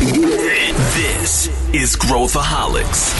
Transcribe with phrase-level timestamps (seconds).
[0.00, 3.12] This is Growthaholics.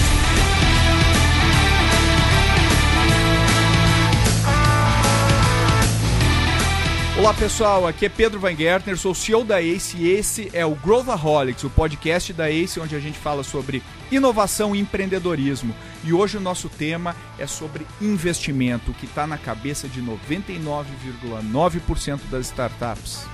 [7.18, 10.74] Olá pessoal, aqui é Pedro Van Gertner, sou CEO da ACE e esse é o
[10.74, 15.74] Growthaholics, o podcast da ACE onde a gente fala sobre inovação e empreendedorismo.
[16.02, 22.46] E hoje o nosso tema é sobre investimento, que está na cabeça de 99,9% das
[22.46, 23.26] startups.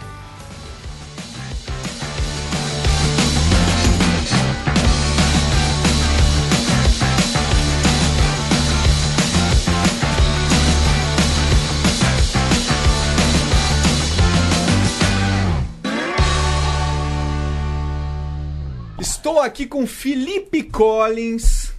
[19.27, 21.75] Estou aqui com Felipe Collins.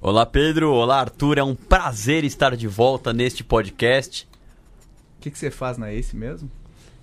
[0.00, 0.72] Olá, Pedro.
[0.72, 1.38] Olá, Arthur.
[1.38, 4.26] É um prazer estar de volta neste podcast.
[5.16, 6.50] O que, que você faz na ACE mesmo?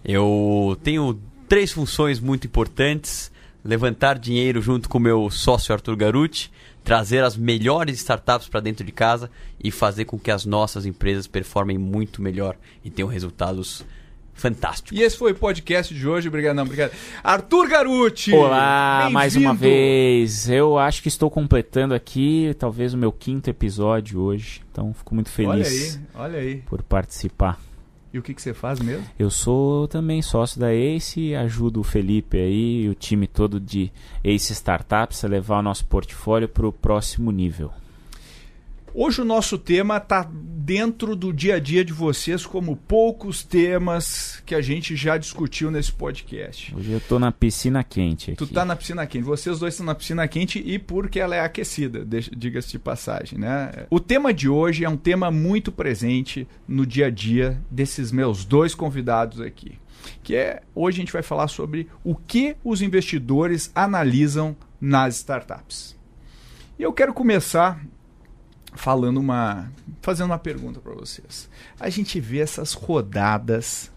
[0.03, 3.31] Eu tenho três funções muito importantes:
[3.63, 6.51] levantar dinheiro junto com meu sócio Arthur Garuti,
[6.83, 9.31] trazer as melhores startups para dentro de casa
[9.63, 13.85] e fazer com que as nossas empresas performem muito melhor e tenham resultados
[14.39, 14.95] fantástico.
[14.95, 16.27] E esse foi o podcast de hoje.
[16.27, 16.91] Obrigado, não, obrigado.
[17.23, 18.33] Arthur Garuti!
[18.33, 20.49] Olá, mais uma vez.
[20.49, 24.61] Eu acho que estou completando aqui talvez o meu quinto episódio hoje.
[24.71, 25.49] Então fico muito feliz
[26.15, 26.55] olha aí, olha aí.
[26.67, 27.59] por participar.
[28.11, 29.05] E o que, que você faz mesmo?
[29.19, 33.59] Eu sou também sócio da Ace e ajudo o Felipe aí e o time todo
[33.59, 33.91] de
[34.23, 37.71] Ace Startups a levar o nosso portfólio para o próximo nível.
[38.93, 44.41] Hoje o nosso tema está dentro do dia a dia de vocês, como poucos temas
[44.45, 46.75] que a gente já discutiu nesse podcast.
[46.75, 48.31] Hoje eu estou na piscina quente.
[48.31, 48.37] Aqui.
[48.37, 49.23] Tu tá na piscina quente.
[49.23, 53.85] Vocês dois estão na piscina quente e porque ela é aquecida, diga-se de passagem, né?
[53.89, 58.43] O tema de hoje é um tema muito presente no dia a dia desses meus
[58.43, 59.77] dois convidados aqui.
[60.23, 65.97] Que é hoje a gente vai falar sobre o que os investidores analisam nas startups.
[66.77, 67.83] E eu quero começar
[68.73, 71.49] falando uma fazendo uma pergunta para vocês.
[71.79, 73.91] A gente vê essas rodadas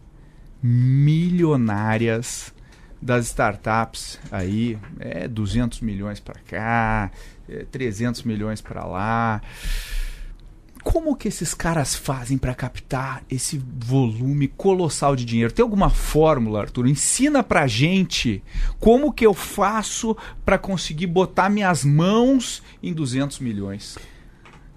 [0.62, 2.55] milionárias
[3.00, 7.10] das startups aí, é 200 milhões para cá,
[7.49, 9.43] é 300 milhões para lá.
[10.84, 15.53] Como que esses caras fazem para captar esse volume colossal de dinheiro?
[15.53, 16.89] Tem alguma fórmula, Arthur?
[16.89, 18.43] Ensina pra gente
[18.81, 23.97] como que eu faço para conseguir botar minhas mãos em 200 milhões.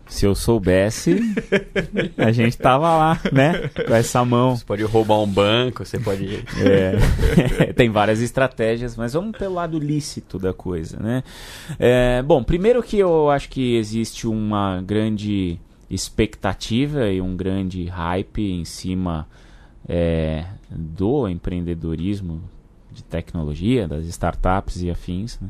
[0.08, 1.20] Se eu soubesse,
[2.16, 3.70] a gente tava lá, né?
[3.88, 4.56] Com essa mão.
[4.56, 6.44] Você pode roubar um banco, você pode.
[6.60, 11.24] É, tem várias estratégias, mas vamos pelo lado lícito da coisa, né?
[11.80, 18.42] É, bom, primeiro que eu acho que existe uma grande expectativa e um grande hype
[18.42, 19.28] em cima
[19.88, 22.42] é, do empreendedorismo
[22.92, 25.50] de tecnologia, das startups e afins, né?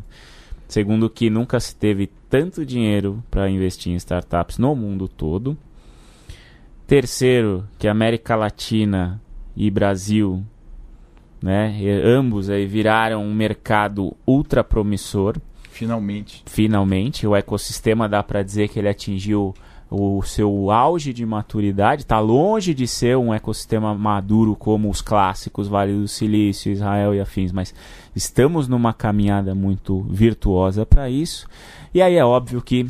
[0.67, 5.57] Segundo que nunca se teve tanto dinheiro para investir em startups no mundo todo.
[6.85, 9.21] Terceiro, que América Latina
[9.55, 10.43] e Brasil,
[11.41, 15.37] né, ambos aí viraram um mercado ultra promissor.
[15.71, 16.43] Finalmente.
[16.45, 19.53] Finalmente, o ecossistema dá para dizer que ele atingiu
[19.89, 25.69] o seu auge de maturidade, está longe de ser um ecossistema maduro como os clássicos
[25.69, 27.73] Vale do Silício, Israel e afins, mas
[28.13, 31.47] estamos numa caminhada muito virtuosa para isso.
[31.95, 32.85] E aí é óbvio que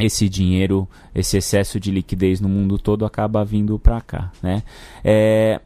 [0.00, 4.62] esse dinheiro, esse excesso de liquidez no mundo todo acaba vindo para cá, né?
[5.04, 5.60] É,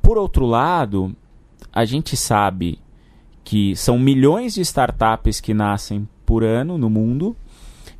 [0.00, 1.16] por outro lado,
[1.72, 2.78] a gente sabe
[3.42, 7.36] que são milhões de startups que nascem por ano no mundo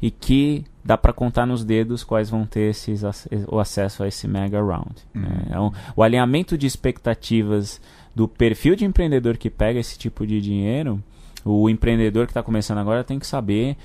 [0.00, 3.02] e que dá para contar nos dedos quais vão ter esses,
[3.48, 4.94] o acesso a esse mega round.
[5.12, 5.46] Né?
[5.48, 7.80] Então, o alinhamento de expectativas
[8.14, 11.02] do perfil de empreendedor que pega esse tipo de dinheiro,
[11.46, 13.76] o empreendedor que está começando agora tem que saber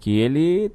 [0.00, 0.72] que ele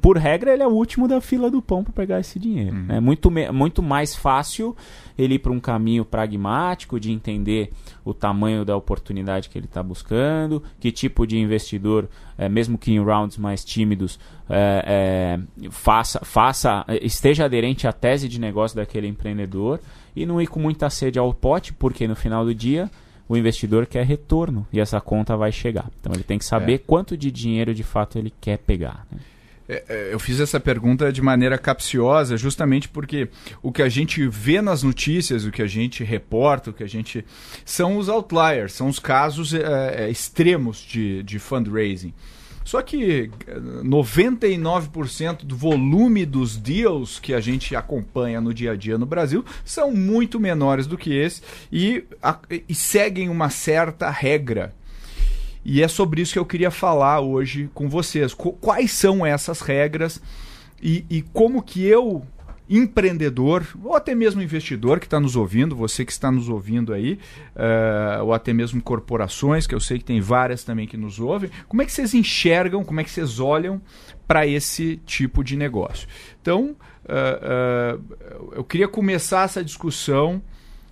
[0.00, 2.74] por regra, ele é o último da fila do pão para pegar esse dinheiro.
[2.74, 2.86] Uhum.
[2.88, 4.74] É muito, muito mais fácil
[5.18, 7.70] ele ir para um caminho pragmático de entender
[8.02, 12.08] o tamanho da oportunidade que ele está buscando, que tipo de investidor,
[12.38, 14.18] é, mesmo que em rounds mais tímidos,
[14.48, 19.78] é, é, faça, faça, esteja aderente à tese de negócio daquele empreendedor
[20.14, 22.90] e não ir com muita sede ao pote, porque no final do dia
[23.28, 25.90] o investidor quer retorno e essa conta vai chegar.
[26.00, 26.78] Então ele tem que saber é.
[26.78, 29.06] quanto de dinheiro de fato ele quer pegar.
[29.10, 29.18] Né?
[29.68, 33.28] É, é, eu fiz essa pergunta de maneira capciosa, justamente porque
[33.62, 36.88] o que a gente vê nas notícias, o que a gente reporta, o que a
[36.88, 37.24] gente.
[37.64, 42.14] são os outliers, são os casos é, é extremos de, de fundraising.
[42.66, 43.30] Só que
[43.84, 49.44] 99% do volume dos deals que a gente acompanha no dia a dia no Brasil
[49.64, 52.36] são muito menores do que esse e, a,
[52.68, 54.74] e seguem uma certa regra.
[55.64, 58.34] E é sobre isso que eu queria falar hoje com vocês.
[58.34, 60.20] Qu- quais são essas regras
[60.82, 62.26] e, e como que eu,
[62.68, 67.18] empreendedor, ou até mesmo investidor que está nos ouvindo, você que está nos ouvindo aí,
[67.54, 71.50] eh, ou até mesmo corporações, que eu sei que tem várias também que nos ouvem,
[71.68, 73.80] como é que vocês enxergam, como é que vocês olham
[74.26, 76.08] para esse tipo de negócio?
[76.42, 76.74] Então,
[77.08, 77.98] eh, eh,
[78.56, 80.42] eu queria começar essa discussão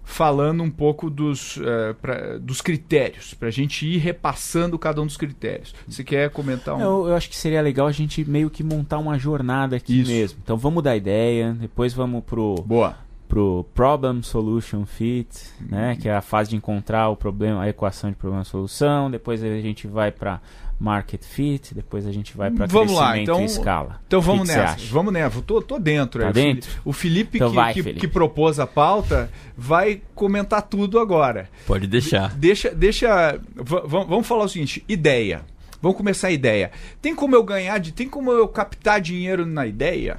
[0.04, 5.06] falando um pouco dos, eh, pra- dos critérios, para a gente ir repassando cada um
[5.06, 5.74] dos critérios.
[5.88, 6.80] Você quer comentar um?
[6.80, 10.10] Eu, eu acho que seria legal a gente meio que montar uma jornada aqui Isso.
[10.10, 10.38] mesmo.
[10.42, 12.96] Então vamos dar ideia, depois vamos pro, Boa.
[13.26, 15.28] pro Problem Solution Fit,
[15.60, 15.96] né?
[16.00, 19.10] Que é a fase de encontrar o problema, a equação de problema solução.
[19.10, 20.40] Depois a gente vai para
[20.78, 24.00] Market Fit, depois a gente vai para Vamos lá, crescimento então- em escala.
[24.06, 24.76] Então vamos que nessa.
[24.92, 25.40] Vamos nessa.
[25.42, 26.20] Tô, tô dentro.
[26.22, 26.30] Tá.
[26.30, 26.70] O dentro?
[26.84, 28.00] O Felipe, Então que, vai, que, Felipe.
[28.00, 31.48] que propôs a pauta vai comentar tudo agora.
[31.66, 32.34] Pode deixar.
[32.36, 32.70] Deixa.
[32.74, 35.42] deixa va- vamos falar o seguinte: ideia.
[35.80, 36.70] Vamos começar a ideia.
[37.02, 40.16] Tem como eu ganhar, de, tem como eu captar dinheiro na ideia?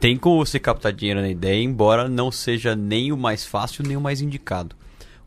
[0.00, 3.96] Tem como você captar dinheiro na ideia, embora não seja nem o mais fácil nem
[3.96, 4.74] o mais indicado.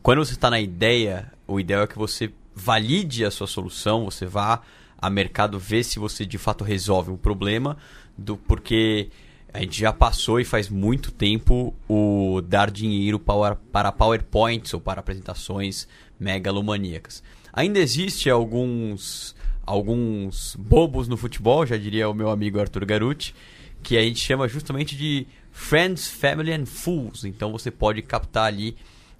[0.04, 4.25] Quando você está na ideia, o ideal é que você valide a sua solução, você
[4.25, 4.62] vá
[4.98, 7.77] a mercado ver se você de fato resolve um problema,
[8.18, 9.09] do porque
[9.54, 14.81] a gente já passou e faz muito tempo o dar dinheiro para, para PowerPoints ou
[14.81, 15.88] para apresentações
[16.19, 17.24] megalomaníacas.
[17.54, 23.36] Ainda existe alguns alguns bobos no futebol, já diria o meu amigo Arthur Garuti,
[23.83, 27.25] que a gente chama justamente de Friends, Family and Fools.
[27.25, 28.77] Então você pode captar ali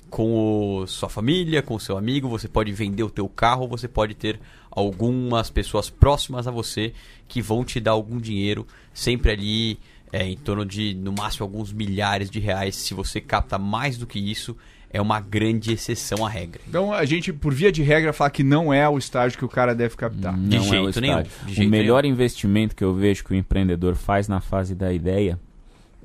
[0.10, 3.88] com o, sua família, com o seu amigo, você pode vender o teu carro, você
[3.88, 4.40] pode ter
[4.72, 6.94] algumas pessoas próximas a você
[7.28, 9.80] que vão te dar algum dinheiro, sempre ali
[10.12, 12.76] é, em torno de, no máximo, alguns milhares de reais.
[12.76, 14.56] Se você capta mais do que isso,
[14.90, 16.62] é uma grande exceção à regra.
[16.68, 19.50] Então a gente, por via de regra, fala que não é o estágio que o
[19.50, 20.34] cara deve captar.
[20.38, 21.46] De Não é o jeito nenhum, estágio.
[21.46, 24.94] de o jeito melhor investimento que eu vejo que o empreendedor faz na fase da
[24.94, 25.40] ideia,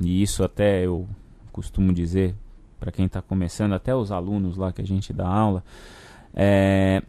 [0.01, 1.09] e isso até eu
[1.53, 2.35] costumo dizer
[2.82, 5.62] para quem está começando, até os alunos lá que a gente dá aula,
[6.34, 7.00] é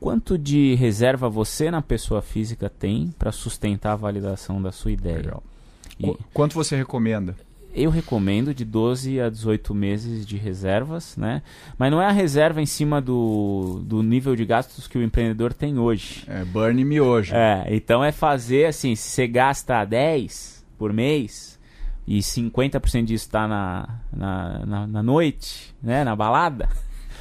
[0.00, 5.16] quanto de reserva você na pessoa física tem para sustentar a validação da sua ideia.
[5.18, 5.42] Legal.
[6.00, 7.36] E Qu- Quanto você recomenda?
[7.72, 11.42] eu recomendo de 12 a 18 meses de reservas, né?
[11.78, 15.52] Mas não é a reserva em cima do, do nível de gastos que o empreendedor
[15.52, 16.24] tem hoje.
[16.26, 17.34] É, burn miojo.
[17.34, 21.55] É, então é fazer assim, se você gasta 10 por mês
[22.06, 26.68] e 50% disso está na, na, na, na noite, né, na balada,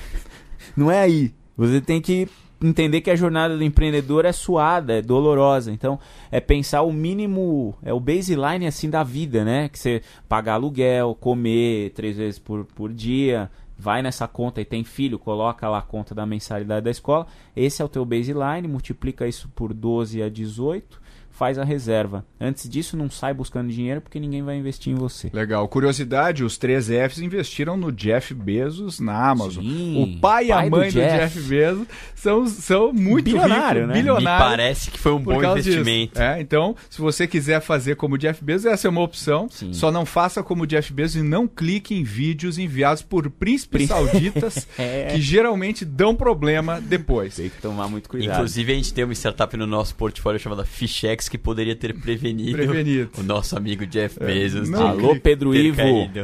[0.78, 1.34] não é aí.
[1.58, 2.28] Você tem que
[2.62, 5.72] entender que a jornada do empreendedor é suada, é dolorosa.
[5.72, 6.00] Então,
[6.32, 9.70] é pensar o mínimo, é o baseline assim da vida, né?
[9.70, 14.84] Que você pagar aluguel, comer três vezes por, por dia, vai nessa conta e tem
[14.84, 17.28] filho, coloca lá a conta da mensalidade da escola.
[17.56, 21.02] Esse é o teu baseline, multiplica isso por 12 a 18,
[21.38, 22.26] faz a reserva.
[22.40, 25.30] Antes disso, não sai buscando dinheiro porque ninguém vai investir em você.
[25.34, 25.68] Legal.
[25.68, 29.64] Curiosidade, os três Fs investiram no Jeff Bezos na Amazon.
[29.64, 31.18] Sim, o pai e a pai do mãe do Jeff.
[31.36, 31.40] Jeff.
[31.50, 33.94] Bezos são, são muito Bilionário, ricos, né?
[33.96, 34.50] Me bilionários.
[34.50, 36.22] parece que foi um bom investimento.
[36.22, 39.48] É, então, se você quiser fazer como o Jeff Bezos, essa é uma opção.
[39.50, 39.74] Sim.
[39.74, 43.88] Só não faça como o Jeff Bezos e não clique em vídeos enviados por príncipes
[43.88, 44.00] Príncipe.
[44.12, 45.08] sauditas É.
[45.12, 47.36] que geralmente dão problema depois.
[47.36, 48.36] Tem que tomar muito cuidado.
[48.36, 52.54] Inclusive, a gente tem uma startup no nosso portfólio chamada Fishex que poderia ter prevenido,
[52.58, 53.10] Prevenido.
[53.18, 54.70] o nosso amigo Jeff Bezos.
[54.70, 55.78] não de Alô, clique, Pedro Ivo.
[55.78, 56.20] caído.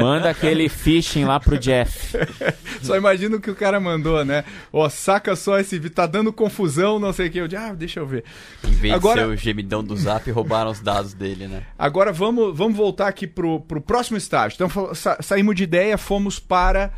[0.00, 2.16] Manda aquele phishing lá pro Jeff.
[2.82, 4.44] Só imagina o que o cara mandou, né?
[4.72, 7.38] Ó, saca só esse vídeo, tá dando confusão, não sei o que.
[7.38, 8.24] Eu ah, deixa eu ver.
[8.62, 11.62] Em vez Agora- de ser o gemidão do Zap, roubaram os dados dele, né?
[11.78, 14.56] Agora vamos, vamos voltar aqui pro, pro próximo estágio.
[14.56, 16.92] Então sa- saímos de ideia, fomos para.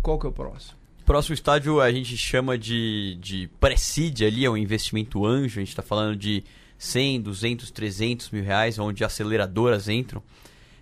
[0.00, 0.81] Qual que é o próximo?
[1.12, 5.58] Próximo estágio a gente chama de, de pré-seed ali, é um investimento anjo.
[5.58, 6.42] A gente está falando de
[6.78, 10.22] 100, 200, 300 mil reais, onde aceleradoras entram.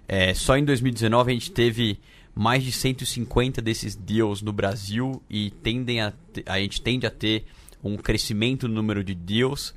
[0.07, 1.99] É, só em 2019 a gente teve
[2.33, 6.13] mais de 150 desses deals no Brasil e tendem a,
[6.47, 7.47] a gente tende a ter
[7.83, 9.75] um crescimento no número de deals.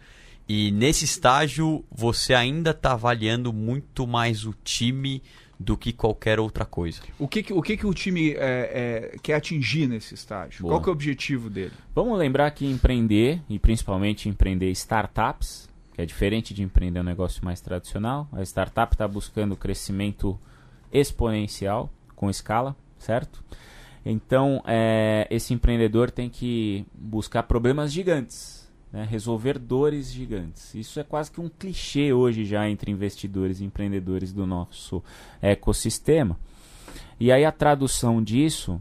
[0.48, 5.20] E nesse estágio você ainda está avaliando muito mais o time
[5.60, 7.02] do que qualquer outra coisa.
[7.20, 10.62] O que, que- o, que, que o time é, é, quer atingir nesse estágio?
[10.64, 10.74] Boa.
[10.74, 11.72] Qual que é o objetivo dele?
[11.96, 17.46] Vamos lembrar que empreender, e principalmente empreender startups, que é diferente de empreender um negócio
[17.46, 20.40] mais tradicional, a startup está buscando crescimento
[20.92, 23.44] exponencial, com escala, certo?
[24.06, 28.63] Então, é, esse empreendedor tem que buscar problemas gigantes,
[28.94, 29.08] né?
[29.10, 30.76] resolver dores gigantes.
[30.76, 35.04] Isso é quase que um clichê hoje já entre investidores e empreendedores do nosso
[35.42, 36.38] ecossistema.
[37.20, 38.80] E aí a tradução disso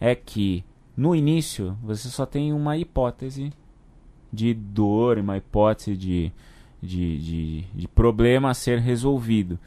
[0.00, 0.64] é que
[0.96, 3.52] no início, você só tem uma hipótese
[4.32, 6.32] de dor, uma hipótese de,
[6.82, 9.60] de, de, de problema a ser resolvido.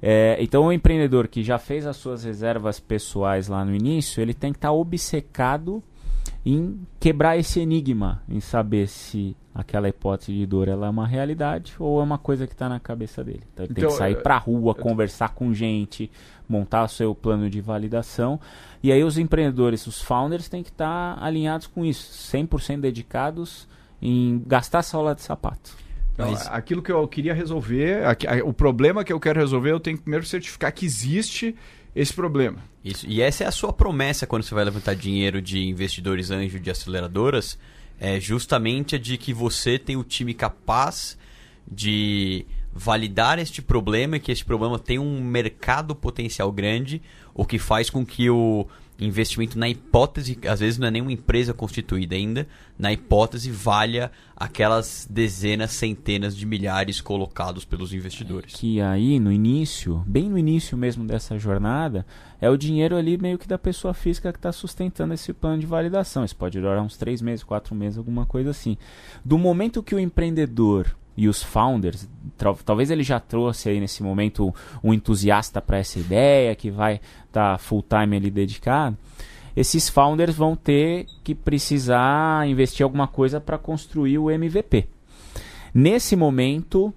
[0.00, 4.34] É, então, o empreendedor que já fez as suas reservas pessoais lá no início, ele
[4.34, 5.82] tem que estar tá obcecado
[6.50, 11.74] em quebrar esse enigma, em saber se aquela hipótese de dor ela é uma realidade
[11.78, 13.42] ou é uma coisa que está na cabeça dele.
[13.52, 14.82] Então, ele então, tem que sair para a rua, eu...
[14.82, 16.10] conversar com gente,
[16.48, 18.40] montar o seu plano de validação.
[18.82, 23.68] E aí os empreendedores, os founders, têm que estar tá alinhados com isso, 100% dedicados
[24.00, 25.76] em gastar sola de sapato.
[26.14, 26.48] Então, Mas...
[26.48, 28.04] Aquilo que eu queria resolver,
[28.42, 31.54] o problema que eu quero resolver, eu tenho que primeiro certificar que existe
[32.00, 32.58] esse problema.
[32.84, 33.06] Isso.
[33.08, 36.70] E essa é a sua promessa quando você vai levantar dinheiro de investidores anjo de
[36.70, 37.58] aceleradoras,
[37.98, 41.18] é justamente a de que você tem o time capaz
[41.66, 47.02] de validar este problema e que este problema tem um mercado potencial grande,
[47.34, 51.54] o que faz com que o investimento na hipótese, às vezes não é nenhuma empresa
[51.54, 52.46] constituída ainda,
[52.78, 58.54] na hipótese valha aquelas dezenas, centenas de milhares colocados pelos investidores.
[58.54, 62.04] Que aí no início, bem no início mesmo dessa jornada,
[62.40, 65.66] é o dinheiro ali meio que da pessoa física que está sustentando esse plano de
[65.66, 66.24] validação.
[66.24, 68.76] Isso pode durar uns três meses, quatro meses, alguma coisa assim.
[69.24, 72.08] Do momento que o empreendedor e os founders,
[72.64, 77.52] talvez ele já trouxe aí nesse momento um entusiasta para essa ideia, que vai estar
[77.52, 78.96] tá full time ali dedicado,
[79.56, 84.86] esses founders vão ter que precisar investir alguma coisa para construir o MVP.
[85.74, 86.94] Nesse momento,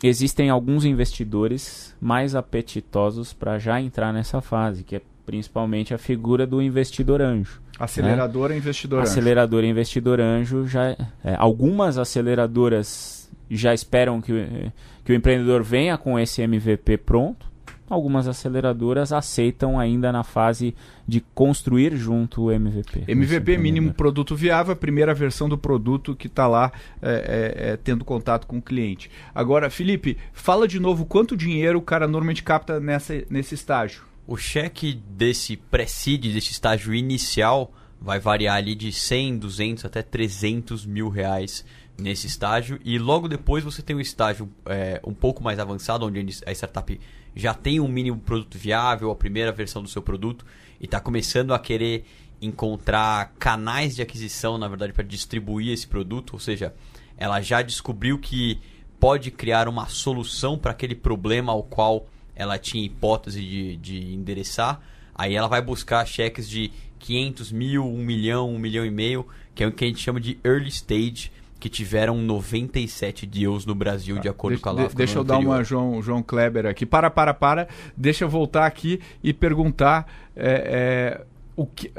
[0.00, 6.46] existem alguns investidores mais apetitosos para já entrar nessa fase, que é principalmente a figura
[6.46, 7.60] do investidor anjo.
[7.80, 8.58] Aceleradora né?
[8.60, 9.72] investidor Aceleradora anjo.
[9.72, 10.68] investidor anjo.
[10.68, 10.90] Já,
[11.24, 14.72] é, algumas aceleradoras já esperam que,
[15.04, 17.46] que o empreendedor venha com esse MVP pronto.
[17.88, 20.74] Algumas aceleradoras aceitam ainda na fase
[21.06, 23.04] de construir junto o MVP.
[23.06, 27.76] MVP, mínimo produto viável, a primeira versão do produto que está lá é, é, é,
[27.76, 29.08] tendo contato com o cliente.
[29.32, 34.02] Agora, Felipe, fala de novo quanto dinheiro o cara normalmente capta nessa, nesse estágio.
[34.26, 40.84] O cheque desse pré-seed, desse estágio inicial, vai variar ali de 100, 200 até 300
[40.84, 41.64] mil reais
[41.98, 46.20] nesse estágio e logo depois você tem um estágio é, um pouco mais avançado onde
[46.44, 47.00] a startup
[47.34, 50.44] já tem um mínimo produto viável, a primeira versão do seu produto
[50.80, 52.04] e está começando a querer
[52.40, 56.74] encontrar canais de aquisição, na verdade, para distribuir esse produto, ou seja,
[57.16, 58.60] ela já descobriu que
[59.00, 64.80] pode criar uma solução para aquele problema ao qual ela tinha hipótese de, de endereçar.
[65.14, 69.64] Aí ela vai buscar cheques de 500 mil, 1 milhão, 1 milhão e meio, que
[69.64, 71.32] é o que a gente chama de early stage
[71.66, 74.90] que tiveram 97 deals no Brasil, de acordo de, com a LAFCO.
[74.90, 76.86] De, deixa eu dar uma João, João Kleber aqui.
[76.86, 77.66] Para, para, para.
[77.96, 80.06] Deixa eu voltar aqui e perguntar
[80.36, 81.92] é, é, o que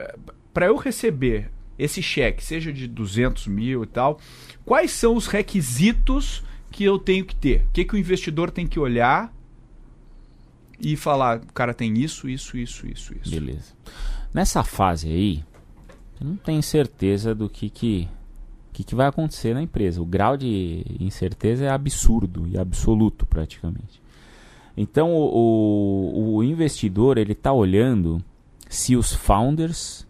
[0.54, 4.22] para eu receber esse cheque, seja de 200 mil e tal,
[4.64, 7.66] quais são os requisitos que eu tenho que ter?
[7.66, 9.34] O que, que o investidor tem que olhar
[10.80, 13.32] e falar, o cara tem isso, isso, isso, isso, isso.
[13.32, 13.74] Beleza.
[14.34, 15.44] Nessa fase aí,
[16.22, 18.08] eu não tenho certeza do que, que
[18.78, 20.00] que, que vai acontecer na empresa.
[20.00, 24.00] O grau de incerteza é absurdo e absoluto praticamente.
[24.76, 28.24] Então o, o, o investidor ele está olhando
[28.70, 30.06] se os founders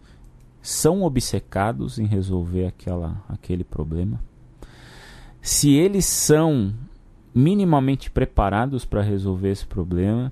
[0.60, 4.20] são obcecados em resolver aquela, aquele problema,
[5.40, 6.74] se eles são
[7.34, 10.30] minimamente preparados para resolver esse problema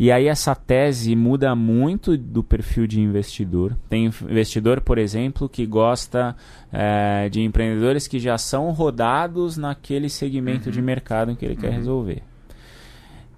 [0.00, 3.76] e aí essa tese muda muito do perfil de investidor.
[3.86, 6.34] Tem investidor, por exemplo, que gosta
[6.72, 10.72] é, de empreendedores que já são rodados naquele segmento uhum.
[10.72, 11.60] de mercado em que ele uhum.
[11.60, 12.22] quer resolver.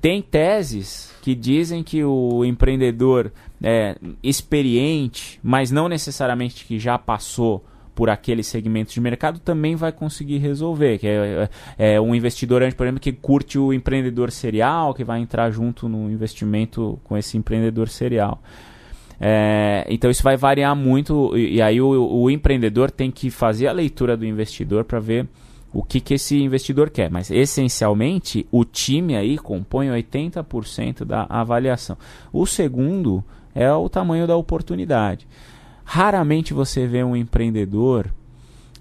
[0.00, 7.64] Tem teses que dizem que o empreendedor é experiente, mas não necessariamente que já passou
[7.94, 10.98] por aquele segmento de mercado também vai conseguir resolver.
[10.98, 15.20] Que é, é, é um investidor, por exemplo, que curte o empreendedor serial, que vai
[15.20, 18.42] entrar junto no investimento com esse empreendedor serial.
[19.24, 23.68] É, então isso vai variar muito e, e aí o, o, empreendedor tem que fazer
[23.68, 25.28] a leitura do investidor para ver
[25.72, 27.08] o que, que esse investidor quer.
[27.08, 31.96] Mas essencialmente o time aí compõe 80% da avaliação.
[32.32, 33.22] O segundo
[33.54, 35.26] é o tamanho da oportunidade.
[35.84, 38.10] Raramente você vê um empreendedor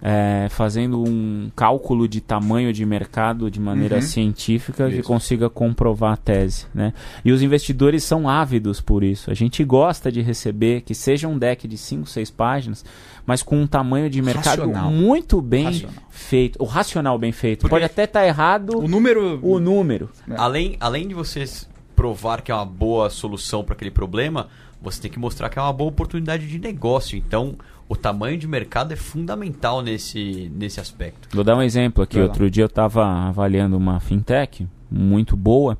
[0.01, 4.01] é, fazendo um cálculo de tamanho de mercado de maneira uhum.
[4.01, 4.97] científica isso.
[4.97, 6.65] que consiga comprovar a tese.
[6.73, 6.91] Né?
[7.23, 9.29] E os investidores são ávidos por isso.
[9.29, 12.83] A gente gosta de receber que seja um deck de 5, 6 páginas,
[13.25, 14.91] mas com um tamanho de mercado racional.
[14.91, 15.95] muito bem racional.
[16.09, 16.61] feito.
[16.61, 17.61] O racional bem feito.
[17.61, 19.39] Porque Pode até estar tá errado o número.
[19.43, 20.09] O número.
[20.27, 20.33] É.
[20.35, 24.47] Além, além de vocês provar que é uma boa solução para aquele problema,
[24.81, 27.17] você tem que mostrar que é uma boa oportunidade de negócio.
[27.17, 27.55] Então,
[27.87, 31.27] o tamanho de mercado é fundamental nesse, nesse aspecto.
[31.33, 32.19] Vou dar um exemplo aqui.
[32.19, 35.77] Outro dia eu estava avaliando uma fintech muito boa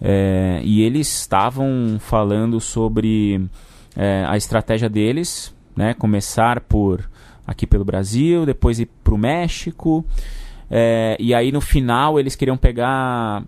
[0.00, 3.40] é, e eles estavam falando sobre
[3.96, 5.94] é, a estratégia deles, né?
[5.94, 7.08] Começar por
[7.46, 10.04] aqui pelo Brasil, depois ir para o México
[10.70, 13.42] é, e aí no final eles queriam pegar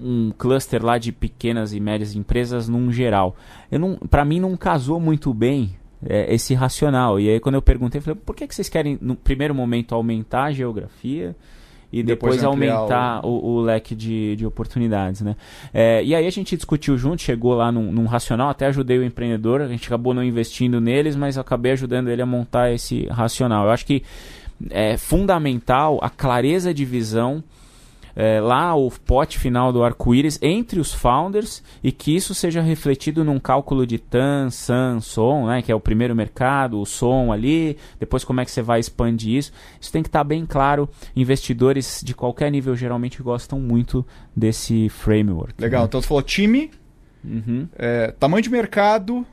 [0.00, 3.36] um cluster lá de pequenas e médias empresas num geral.
[3.70, 7.18] Eu não, para mim não casou muito bem é, esse racional.
[7.18, 9.94] E aí quando eu perguntei, eu falei, por que, que vocês querem no primeiro momento
[9.94, 11.36] aumentar a geografia
[11.92, 15.36] e Depois depois, aumentar o, o leque de, de oportunidades, né?
[15.74, 19.04] É, e aí a gente discutiu junto, chegou lá num, num racional, até ajudei o
[19.04, 23.66] empreendedor, a gente acabou não investindo neles, mas acabei ajudando ele a montar esse racional.
[23.66, 24.02] Eu acho que
[24.70, 27.44] é fundamental a clareza de visão
[28.14, 33.24] é, lá o pote final do arco-íris entre os founders e que isso seja refletido
[33.24, 37.76] num cálculo de TAN, SAN, SOM, né, que é o primeiro mercado, o SOM ali,
[37.98, 39.52] depois como é que você vai expandir isso.
[39.80, 40.88] Isso tem que estar bem claro.
[41.14, 45.54] Investidores de qualquer nível geralmente gostam muito desse framework.
[45.58, 45.86] Legal, né?
[45.88, 46.70] então você falou time,
[47.24, 47.68] Uhum.
[47.76, 49.24] é, tamanho de mercado,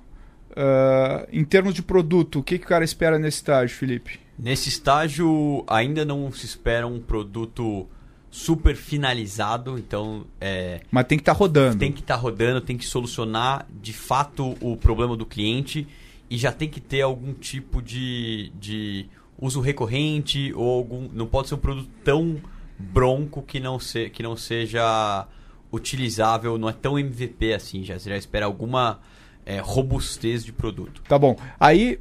[0.55, 4.19] ah, em termos de produto, o que, que o cara espera nesse estágio, Felipe?
[4.38, 7.88] Nesse estágio ainda não se espera um produto
[8.31, 11.77] super finalizado, então é, Mas tem que estar rodando.
[11.77, 15.88] tem que estar rodando, tem que solucionar de fato o problema do cliente
[16.29, 19.07] e já tem que ter algum tipo de, de
[19.39, 21.09] uso recorrente ou algum.
[21.12, 22.38] Não pode ser um produto tão
[22.77, 25.27] bronco que não, se, que não seja
[25.71, 29.00] utilizável, não é tão MVP assim, já, você já espera alguma
[29.45, 31.01] é, robustez de produto.
[31.07, 31.36] Tá bom.
[31.59, 32.00] Aí,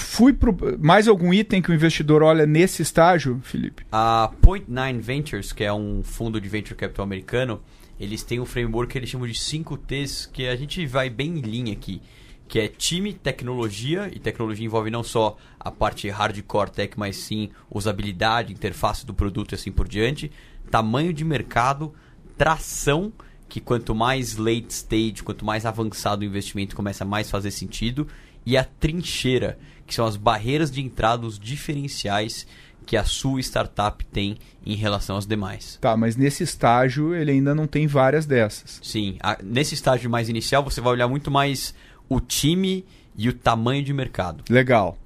[0.00, 0.56] fui pro.
[0.78, 3.84] Mais algum item que o investidor olha nesse estágio, Felipe?
[3.92, 7.60] A Point Nine Ventures, que é um fundo de venture capital americano,
[7.98, 11.38] eles têm um framework que eles chamam de 5 T's, que a gente vai bem
[11.38, 12.00] em linha aqui,
[12.48, 17.50] que é time, tecnologia, e tecnologia envolve não só a parte hardcore tech, mas sim
[17.70, 20.32] usabilidade, interface do produto e assim por diante,
[20.70, 21.94] tamanho de mercado,
[22.36, 23.12] tração,
[23.48, 28.08] que quanto mais late stage, quanto mais avançado o investimento começa a mais fazer sentido,
[28.44, 32.46] e a trincheira, que são as barreiras de entrada, os diferenciais
[32.86, 35.78] que a sua startup tem em relação às demais.
[35.80, 38.80] Tá, mas nesse estágio ele ainda não tem várias dessas.
[38.82, 41.74] Sim, a- nesse estágio mais inicial você vai olhar muito mais
[42.08, 42.84] o time
[43.16, 44.42] e o tamanho de mercado.
[44.50, 44.98] Legal.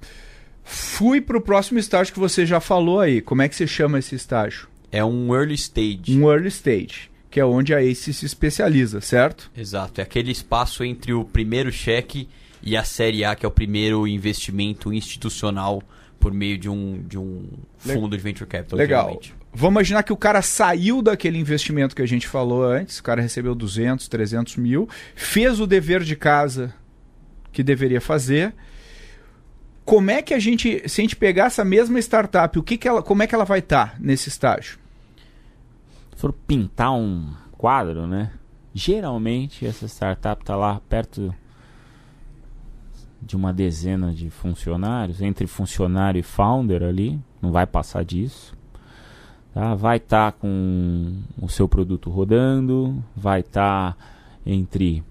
[0.63, 3.21] Fui pro próximo estágio que você já falou aí.
[3.21, 4.67] Como é que você chama esse estágio?
[4.91, 6.17] É um early stage.
[6.17, 9.51] Um early stage, que é onde a ACE se especializa, certo?
[9.55, 12.27] Exato, é aquele espaço entre o primeiro cheque
[12.65, 15.81] e a série A, que é o primeiro investimento institucional
[16.19, 17.47] por meio de um, de um
[17.85, 18.77] Le- fundo de venture capital.
[18.79, 19.01] Legal.
[19.03, 19.35] geralmente.
[19.53, 23.21] Vamos imaginar que o cara saiu daquele investimento que a gente falou antes, o cara
[23.21, 26.73] recebeu 200, 300 mil, fez o dever de casa
[27.53, 28.53] que deveria fazer.
[29.85, 32.87] Como é que a gente, se a gente pegar essa mesma startup, o que que
[32.87, 34.77] ela, como é que ela vai estar nesse estágio?
[36.15, 38.31] Se for pintar um quadro, né?
[38.73, 41.33] Geralmente essa startup está lá perto
[43.25, 48.55] de uma dezena de funcionários, entre funcionário e founder ali, não vai passar disso.
[49.53, 49.73] Tá?
[49.73, 53.97] Vai estar com o seu produto rodando, vai estar
[54.45, 55.03] entre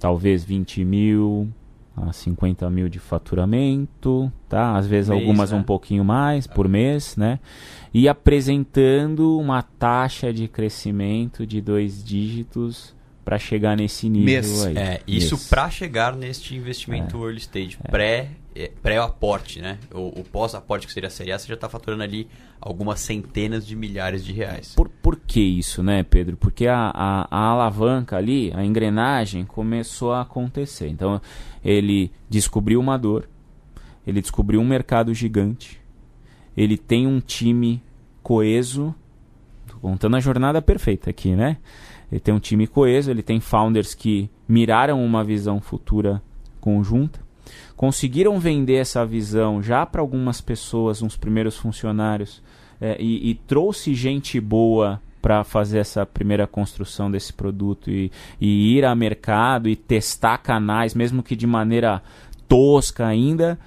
[0.00, 1.48] talvez 20 mil
[1.96, 4.76] a 50 mil de faturamento, tá?
[4.76, 5.58] Às vezes Mês, algumas né?
[5.58, 7.38] um pouquinho mais por mês, né?
[7.92, 14.66] E apresentando uma taxa de crescimento de dois dígitos para chegar nesse nível Mês.
[14.66, 14.76] aí.
[14.76, 19.78] É, isso para chegar neste investimento early stage, pré, é, pré-aporte, né?
[19.92, 22.28] O, o pós-aporte, que seria a série A, você já está faturando ali
[22.60, 24.74] algumas centenas de milhares de reais.
[24.74, 26.36] Por, por que isso, né, Pedro?
[26.36, 30.88] Porque a, a, a alavanca ali, a engrenagem começou a acontecer.
[30.88, 31.20] Então,
[31.64, 33.28] ele descobriu uma dor,
[34.06, 35.80] ele descobriu um mercado gigante,
[36.56, 37.82] ele tem um time
[38.22, 38.94] coeso,
[39.66, 41.58] tô contando a jornada perfeita aqui, né?
[42.12, 46.22] Ele tem um time coeso, ele tem founders que miraram uma visão futura
[46.60, 47.18] conjunta,
[47.74, 52.42] conseguiram vender essa visão já para algumas pessoas, uns primeiros funcionários,
[52.78, 58.76] é, e, e trouxe gente boa para fazer essa primeira construção desse produto e, e
[58.76, 62.02] ir a mercado e testar canais, mesmo que de maneira
[62.46, 63.58] tosca ainda,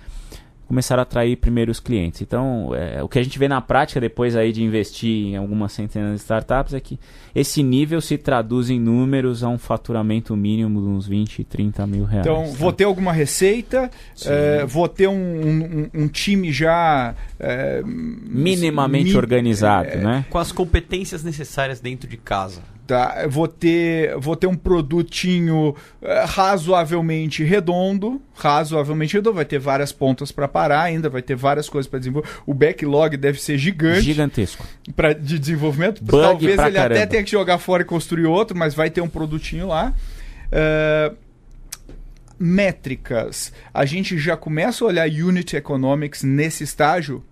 [0.68, 2.22] começaram a atrair primeiros clientes.
[2.22, 5.72] Então, é, o que a gente vê na prática depois aí de investir em algumas
[5.72, 7.00] centenas de startups é que
[7.34, 12.04] esse nível se traduz em números a um faturamento mínimo de uns 20, 30 mil
[12.06, 12.26] reais.
[12.26, 12.58] Então, tá?
[12.58, 13.90] vou ter alguma receita,
[14.26, 20.26] é, vou ter um, um- um time já é, minimamente mi- organizado, é, né?
[20.30, 22.62] Com as competências necessárias dentro de casa.
[22.86, 23.26] Tá?
[23.28, 30.32] Vou ter, vou ter um produtinho eh, razoavelmente redondo, razoavelmente redondo, vai ter várias pontas
[30.32, 32.30] para parar ainda, vai ter várias coisas para desenvolver.
[32.46, 34.64] O backlog deve ser gigante Gigantesco.
[34.96, 36.04] pra, de desenvolvimento.
[36.04, 37.08] Bug Talvez ele até caramba.
[37.08, 39.92] tenha que jogar fora e construir outro, mas vai ter um produtinho lá.
[40.52, 41.12] Eh,
[42.40, 43.52] métricas.
[43.74, 47.24] A gente já começa a olhar Unit Economics nesse estágio.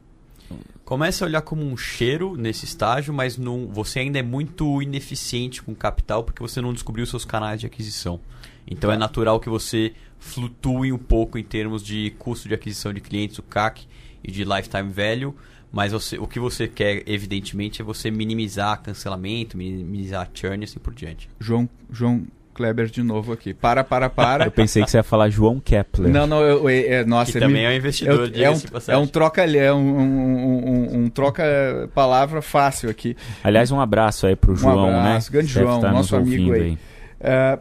[0.86, 5.62] Começa a olhar como um cheiro nesse estágio, mas não, você ainda é muito ineficiente
[5.64, 8.20] com capital porque você não descobriu seus canais de aquisição.
[8.68, 8.96] Então Tá.
[8.96, 13.38] é natural que você flutue um pouco em termos de custo de aquisição de clientes,
[13.40, 13.86] o CAC
[14.24, 15.36] e de lifetime value,
[15.72, 20.80] mas você- o que você quer, evidentemente, é você minimizar cancelamento, minimizar churn e assim
[20.80, 21.30] por diante.
[21.40, 23.54] João, João Kleber de novo aqui.
[23.54, 24.46] Para, para, para.
[24.46, 26.12] Eu pensei que você ia falar João Kepler.
[26.12, 28.54] Não, não, eu, eu- é, nossa, que é também me- é um investidor, é, um,
[28.54, 29.02] é passagem.
[29.02, 33.18] um troca é um, um, um- um troca palavra fácil aqui.
[33.44, 35.32] Aliás, um abraço aí pro João, abraço, né?
[35.40, 36.78] grande Deve João, estar nosso nos amigo ouvindo aí.
[37.20, 37.60] É,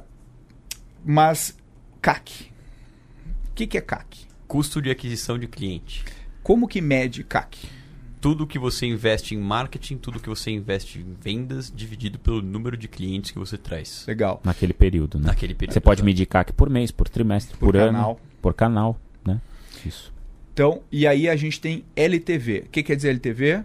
[1.05, 1.57] mas
[2.01, 2.51] CAC.
[3.51, 4.21] O que, que é CAC?
[4.47, 6.05] Custo de aquisição de cliente.
[6.43, 7.69] Como que mede CAC?
[8.23, 12.77] Tudo que você investe em marketing, tudo que você investe em vendas, dividido pelo número
[12.77, 14.41] de clientes que você traz Legal.
[14.45, 15.27] Naquele período, né?
[15.27, 15.75] naquele período.
[15.75, 18.21] Você pode medir CAC por mês, por trimestre, Por por, ano, canal.
[18.41, 19.41] por canal, né?
[19.85, 20.13] Isso.
[20.55, 22.65] Então, e aí a gente tem LTV.
[22.67, 23.65] O que quer dizer LTV?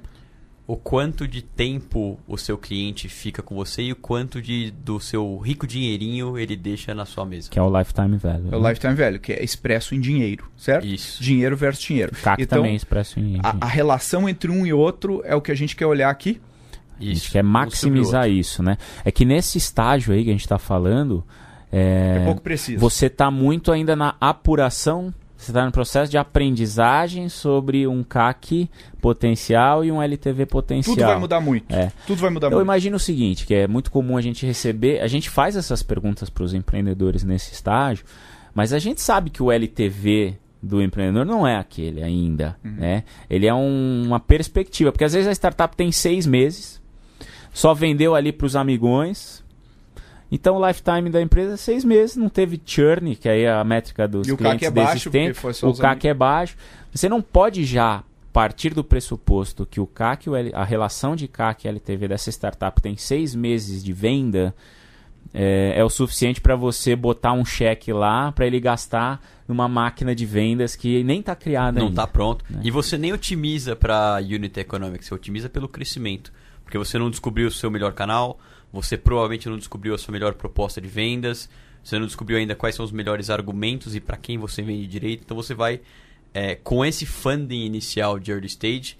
[0.68, 5.00] O quanto de tempo o seu cliente fica com você e o quanto de, do
[5.00, 7.50] seu rico dinheirinho ele deixa na sua mesa.
[7.50, 8.50] Que é o lifetime value.
[8.52, 8.70] É o né?
[8.70, 10.86] lifetime value, que é expresso em dinheiro, certo?
[10.86, 11.24] Isso.
[11.24, 12.12] Dinheiro versus dinheiro.
[12.22, 13.40] CAC então, também é expresso em...
[13.42, 16.42] a, a relação entre um e outro é o que a gente quer olhar aqui.
[17.00, 17.32] A gente Isso.
[17.32, 18.76] quer maximizar isso, né?
[19.06, 21.24] É que nesse estágio aí que a gente está falando,
[21.72, 22.80] é, É, pouco preciso.
[22.80, 28.70] você está muito ainda na apuração, você está no processo de aprendizagem sobre um CAC
[29.00, 30.96] potencial e um LTV potencial.
[30.96, 31.74] Tudo vai mudar muito.
[31.74, 31.92] É.
[32.08, 32.64] Tudo vai mudar Eu muito.
[32.66, 36.30] imagino o seguinte, que é muito comum a gente receber, a gente faz essas perguntas
[36.30, 38.04] para os empreendedores nesse estágio,
[38.54, 43.04] mas a gente sabe que o LTV do empreendedor não é aquele ainda, né?
[43.30, 46.82] Ele é um- uma perspectiva, porque às vezes a startup tem seis meses,
[47.54, 49.44] só vendeu ali para os amigões,
[50.32, 53.64] então o lifetime da empresa é seis meses, não teve churn, que aí é a
[53.64, 56.58] métrica dos E o clientes CAC é baixo, foi só O CAC é baixo.
[56.94, 61.70] Você não pode já partir do pressuposto que o CAC, a relação de CAC e
[61.70, 64.54] LTV dessa startup tem seis meses de venda,
[65.34, 70.14] é, é o suficiente para você botar um cheque lá para ele gastar numa máquina
[70.14, 72.46] de vendas que nem está criada Não está pronto.
[72.50, 72.62] né?
[72.64, 76.32] E você nem otimiza para Unit Economics, você otimiza pelo crescimento.
[76.64, 78.38] Porque você não descobriu o seu melhor canal,
[78.72, 81.50] você provavelmente não descobriu a sua melhor proposta de vendas,
[81.84, 85.24] você não descobriu ainda quais são os melhores argumentos e para quem você vende direito.
[85.24, 85.80] Então você vai,
[86.34, 88.98] é, com esse funding inicial de early stage,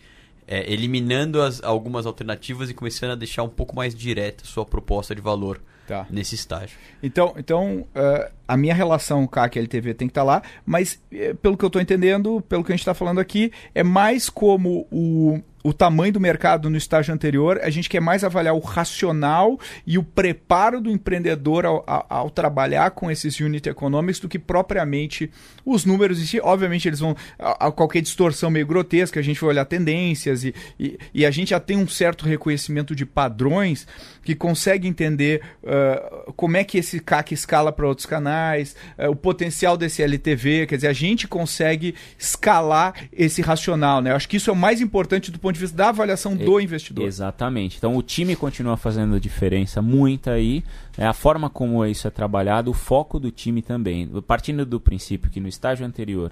[0.48, 4.66] é, eliminando as, algumas alternativas e começando a deixar um pouco mais direta a sua
[4.66, 6.06] proposta de valor Tá.
[6.10, 6.78] nesse estágio.
[7.02, 11.34] Então, então eh, a minha relação CAC e LTV tem que estar lá, mas eh,
[11.36, 14.86] pelo que eu estou entendendo, pelo que a gente está falando aqui, é mais como
[14.92, 19.60] o, o tamanho do mercado no estágio anterior, a gente quer mais avaliar o racional
[19.86, 24.40] e o preparo do empreendedor ao, ao- ao trabalhar com esses unit economics do que
[24.40, 25.30] propriamente
[25.66, 26.40] os números em si.
[26.42, 27.16] Obviamente, eles vão.
[27.38, 31.32] A, a qualquer distorção meio grotesca, a gente vai olhar tendências e, e, e a
[31.32, 33.86] gente já tem um certo reconhecimento de padrões
[34.24, 39.16] que consegue entender ah, como é que esse CAC escala para outros canais, ah, o
[39.16, 44.12] potencial desse LTV, quer dizer, a gente consegue escalar esse racional, né?
[44.12, 46.60] Eu acho que isso é o mais importante do ponto de vista da avaliação do
[46.60, 47.06] investidor.
[47.06, 47.78] Exatamente.
[47.78, 50.64] Então o time continua fazendo diferença muita aí.
[50.98, 54.08] É a forma como isso é trabalhado, o foco do time também.
[54.26, 56.32] Partindo do princípio que no estágio anterior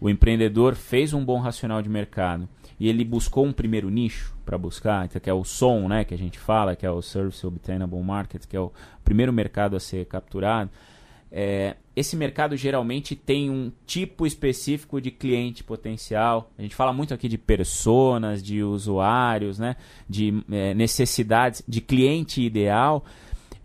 [0.00, 2.48] o empreendedor fez um bom racional de mercado
[2.78, 6.12] e ele buscou um primeiro nicho para buscar, então, que é o som, né, que
[6.12, 8.70] a gente fala, que é o Service Obtainable Market, que é o
[9.02, 10.70] primeiro mercado a ser capturado.
[11.30, 16.50] É, esse mercado geralmente tem um tipo específico de cliente potencial.
[16.58, 19.76] A gente fala muito aqui de personas, de usuários, né?
[20.08, 23.04] de é, necessidades, de cliente ideal.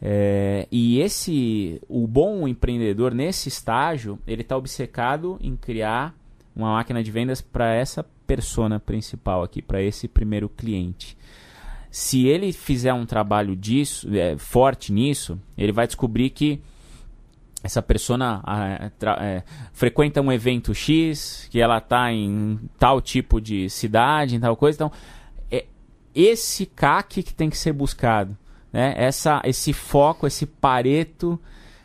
[0.01, 6.15] É, e esse, o bom empreendedor nesse estágio, ele está obcecado em criar
[6.55, 11.17] uma máquina de vendas para essa persona principal aqui, para esse primeiro cliente.
[11.91, 16.61] Se ele fizer um trabalho disso, é, forte nisso, ele vai descobrir que
[17.63, 23.39] essa persona ah, tra- é, frequenta um evento X, que ela está em tal tipo
[23.39, 24.75] de cidade, em tal coisa.
[24.75, 24.91] Então,
[25.51, 25.65] é
[26.13, 28.35] esse CAC que tem que ser buscado.
[28.73, 28.93] Né?
[28.97, 31.39] Essa, esse foco, esse pareto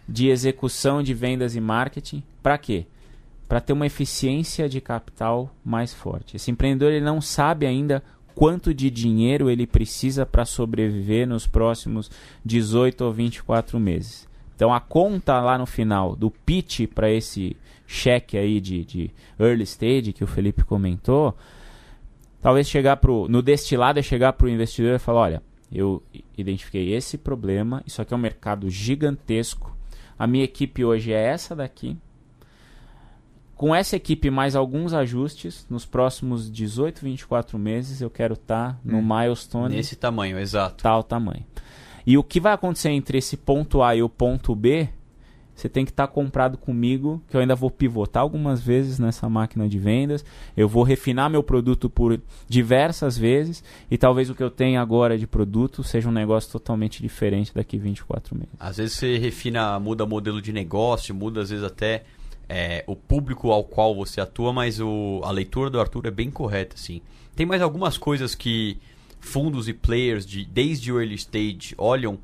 [0.08, 2.22] de execução de vendas e marketing.
[2.42, 2.86] Para quê?
[3.48, 6.36] Para ter uma eficiência de capital mais forte.
[6.36, 8.02] Esse empreendedor ele não sabe ainda
[8.34, 12.10] quanto de dinheiro ele precisa para sobreviver nos próximos
[12.44, 14.28] 18 ou 24 meses.
[14.56, 17.54] Então a conta lá no final do pitch para esse
[17.86, 21.36] cheque aí de, de early stage que o Felipe comentou,
[22.40, 26.02] talvez chegar pro no destilado é chegar para o investidor e falar, olha, eu
[26.36, 29.76] identifiquei esse problema, isso aqui é um mercado gigantesco,
[30.18, 31.96] a minha equipe hoje é essa daqui,
[33.54, 38.78] com essa equipe mais alguns ajustes, nos próximos 18, 24 meses eu quero estar tá
[38.84, 39.76] no hum, milestone.
[39.76, 40.82] Nesse tamanho, exato.
[40.82, 41.44] Tal tamanho.
[42.06, 44.88] E o que vai acontecer entre esse ponto A e o ponto B,
[45.56, 49.28] você tem que estar tá comprado comigo, que eu ainda vou pivotar algumas vezes nessa
[49.28, 50.24] máquina de vendas,
[50.56, 55.18] eu vou refinar meu produto por diversas vezes, e talvez o que eu tenha agora
[55.18, 58.54] de produto seja um negócio totalmente diferente daqui 24 meses.
[58.60, 62.04] Às vezes você refina, muda modelo de negócio, muda às vezes até
[62.48, 66.30] é, o público ao qual você atua, mas o, a leitura do Arthur é bem
[66.30, 67.00] correta, assim.
[67.34, 68.78] Tem mais algumas coisas que
[69.26, 72.18] fundos e players de, desde o early stage olham,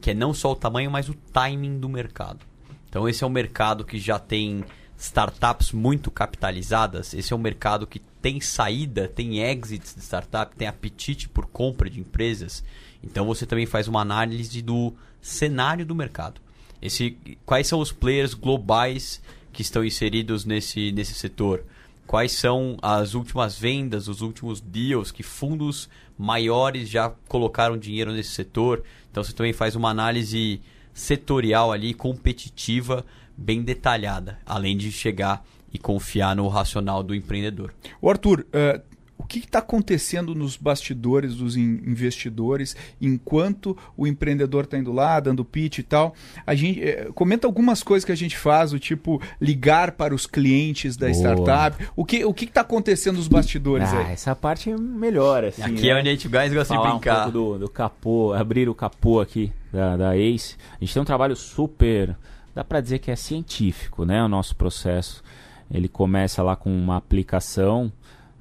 [0.00, 2.44] que é não só o tamanho, mas o timing do mercado.
[2.88, 4.64] Então esse é um mercado que já tem
[4.98, 10.66] startups muito capitalizadas, esse é um mercado que tem saída, tem exits de startup, tem
[10.66, 12.64] apetite por compra de empresas.
[13.02, 14.92] Então você também faz uma análise do
[15.22, 16.40] cenário do mercado.
[16.82, 17.16] Esse,
[17.46, 21.64] quais são os players globais que estão inseridos nesse, nesse setor?
[22.08, 28.30] Quais são as últimas vendas, os últimos deals que fundos maiores já colocaram dinheiro nesse
[28.30, 28.82] setor?
[29.10, 30.62] Então você também faz uma análise
[30.94, 33.04] setorial ali, competitiva,
[33.36, 37.74] bem detalhada, além de chegar e confiar no racional do empreendedor.
[38.00, 38.82] O Arthur, uh,
[39.18, 45.18] o que está acontecendo nos bastidores dos in investidores enquanto o empreendedor está indo lá,
[45.18, 46.14] dando pitch e tal.
[46.46, 50.24] A gente é, comenta algumas coisas que a gente faz, o tipo ligar para os
[50.24, 51.18] clientes da Boa.
[51.18, 51.88] startup.
[51.96, 54.12] O que o que está acontecendo nos bastidores ah, aí?
[54.12, 55.62] Essa parte é melhor assim.
[55.62, 55.88] Aqui né?
[55.88, 57.28] é onde a gente mais gosta Falar de brincar.
[57.28, 60.56] Um pouco do, do capô, abrir o capô aqui da, da Ace.
[60.80, 62.16] A gente tem um trabalho super,
[62.54, 64.22] dá para dizer que é científico, né?
[64.22, 65.24] O nosso processo.
[65.70, 67.92] Ele começa lá com uma aplicação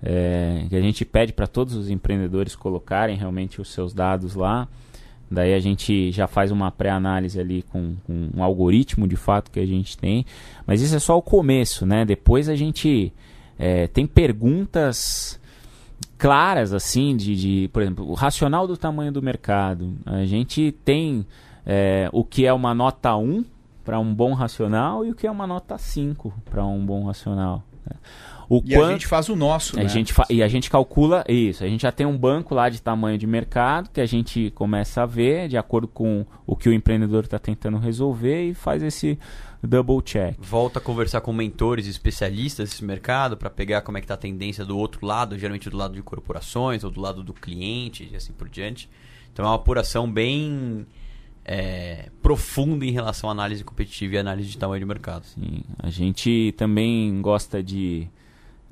[0.01, 4.67] é, que a gente pede para todos os empreendedores colocarem realmente os seus dados lá.
[5.29, 9.59] Daí a gente já faz uma pré-análise ali com, com, um algoritmo de fato que
[9.59, 10.25] a gente tem.
[10.65, 12.05] Mas isso é só o começo, né?
[12.05, 13.11] Depois a gente
[13.59, 15.39] é, tem perguntas
[16.17, 19.93] claras, assim, de, de, por exemplo, o racional do tamanho do mercado.
[20.05, 21.25] A gente tem
[21.65, 23.43] é, o que é uma nota 1
[23.83, 27.63] para um bom racional e o que é uma nota 5 para um bom racional.
[27.85, 27.95] Né?
[28.49, 28.85] O e quanto...
[28.85, 29.89] a gente faz o nosso, a né?
[29.89, 30.25] Gente fa...
[30.29, 31.63] E a gente calcula isso.
[31.63, 35.03] A gente já tem um banco lá de tamanho de mercado que a gente começa
[35.03, 39.19] a ver de acordo com o que o empreendedor está tentando resolver e faz esse
[39.61, 40.35] double check.
[40.39, 44.17] Volta a conversar com mentores especialistas desse mercado para pegar como é que está a
[44.17, 48.15] tendência do outro lado, geralmente do lado de corporações ou do lado do cliente e
[48.15, 48.89] assim por diante.
[49.33, 50.85] Então é uma apuração bem
[51.43, 55.25] é, profunda em relação à análise competitiva e análise de tamanho de mercado.
[55.25, 58.07] Sim, a gente também gosta de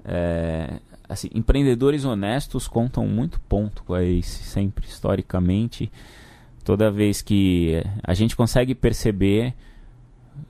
[0.07, 5.91] é, assim, empreendedores honestos contam muito ponto com a Ace, sempre, historicamente.
[6.63, 9.53] Toda vez que a gente consegue perceber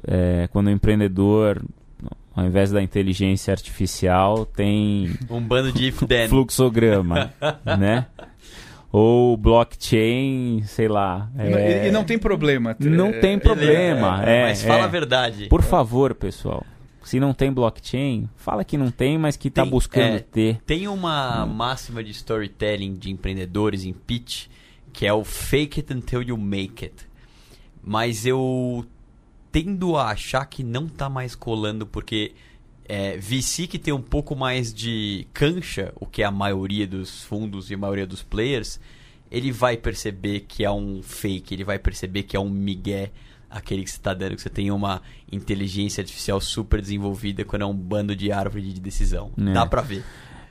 [0.07, 1.61] é, quando o empreendedor,
[2.35, 6.27] ao invés da inteligência artificial, tem um bando de if-then.
[6.29, 7.33] fluxograma,
[7.77, 8.07] né?
[8.91, 11.29] Ou blockchain, sei lá.
[11.37, 11.89] É...
[11.89, 12.75] E, não tem problema.
[12.79, 14.23] Não tem problema.
[14.23, 15.47] É, mas fala a verdade.
[15.47, 16.65] Por favor, pessoal.
[17.05, 20.61] Se não tem blockchain, fala que não tem, mas que está buscando é, ter.
[20.65, 21.53] Tem uma hum.
[21.53, 24.47] máxima de storytelling de empreendedores em pitch
[24.95, 26.95] que é o fake it until you make it.
[27.83, 28.85] Mas eu
[29.51, 32.33] tendo a achar que não está mais colando porque
[32.85, 37.23] é, VC que tem um pouco mais de cancha, o que é a maioria dos
[37.23, 38.79] fundos e a maioria dos players,
[39.29, 43.11] ele vai perceber que é um fake, ele vai perceber que é um migué
[43.55, 47.65] aquele que você está dando, que você tem uma inteligência artificial super desenvolvida quando é
[47.65, 49.31] um bando de árvore de decisão.
[49.37, 49.53] É.
[49.53, 50.03] Dá para ver.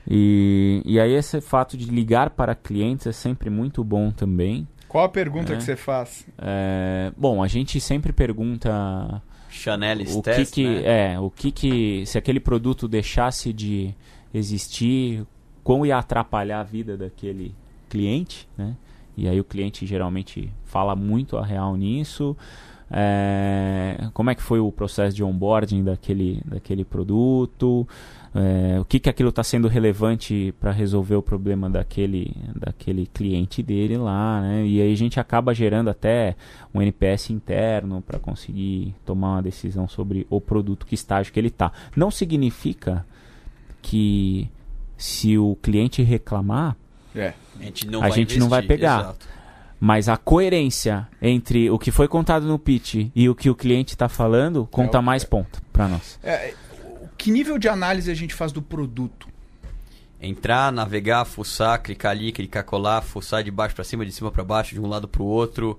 [0.09, 4.67] E, e aí esse fato de ligar para clientes é sempre muito bom também.
[4.89, 5.57] Qual a pergunta é.
[5.57, 6.27] que você faz?
[6.39, 11.13] É, bom, a gente sempre pergunta Chanel o test, que, que né?
[11.13, 13.95] é o que que se aquele produto deixasse de
[14.33, 15.27] existir,
[15.63, 17.55] como ia atrapalhar a vida daquele
[17.89, 18.77] cliente, né?
[19.17, 22.37] E aí o cliente geralmente fala muito a real nisso.
[22.91, 27.89] É, como é que foi o processo de onboarding daquele, daquele produto,
[28.35, 33.63] é, o que, que aquilo está sendo relevante para resolver o problema daquele, daquele cliente
[33.63, 34.67] dele lá, né?
[34.67, 36.35] E aí a gente acaba gerando até
[36.75, 41.49] um NPS interno para conseguir tomar uma decisão sobre o produto, que estágio que ele
[41.49, 41.73] está.
[41.97, 43.07] Não significa
[43.81, 44.49] que
[44.97, 46.77] se o cliente reclamar,
[47.15, 47.33] É.
[47.61, 49.01] A gente não A vai gente não vai investir, pegar.
[49.01, 49.27] exato.
[49.87, 53.93] Mas a coerência entre o que foi contado no pitch e o que o cliente
[53.93, 56.19] está falando conta É mais ponto para nós.
[56.23, 56.55] É,
[57.03, 59.29] o- que nível de análise a gente faz do produto?
[60.19, 64.43] Entrar, navegar, fuçar, clicar ali, clicar colar, fuçar de baixo para cima, de cima para
[64.43, 65.79] baixo, de um lado para o outro.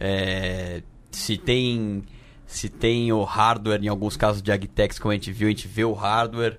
[0.00, 2.02] É, se tem
[2.48, 5.68] se tem o hardware, em alguns casos de Agtex, como a gente viu, a gente
[5.68, 6.58] vê o hardware.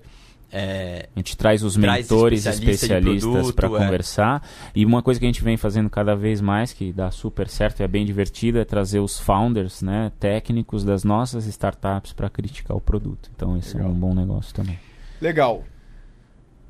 [0.52, 3.70] É, A gente traz os Traz mentores especialista especialistas para é.
[3.70, 4.48] conversar.
[4.74, 7.80] E uma coisa que a gente vem fazendo cada vez mais, que dá super certo
[7.80, 12.76] e é bem divertido, é trazer os founders, né, técnicos das nossas startups para criticar
[12.76, 13.30] o produto.
[13.34, 13.90] Então, esse Legal.
[13.90, 14.78] é um bom negócio também.
[15.20, 15.64] Legal.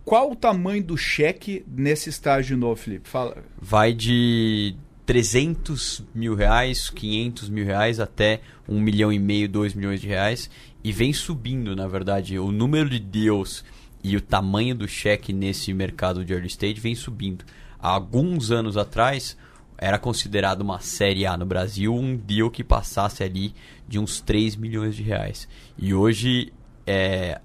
[0.04, 3.08] Qual o tamanho do cheque nesse estágio novo, Felipe?
[3.08, 3.38] Fala.
[3.60, 10.00] vai de 300 mil reais, 500 mil reais até 1 milhão e meio, 2 milhões
[10.00, 10.50] de reais.
[10.86, 13.64] E vem subindo, na verdade, o número de deals
[14.04, 17.44] e o tamanho do cheque nesse mercado de early stage vem subindo.
[17.76, 19.36] Há alguns anos atrás,
[19.76, 23.52] era considerado uma série A no Brasil um deal que passasse ali
[23.88, 25.48] de uns 3 milhões de reais.
[25.76, 26.52] E hoje
[26.86, 27.40] é,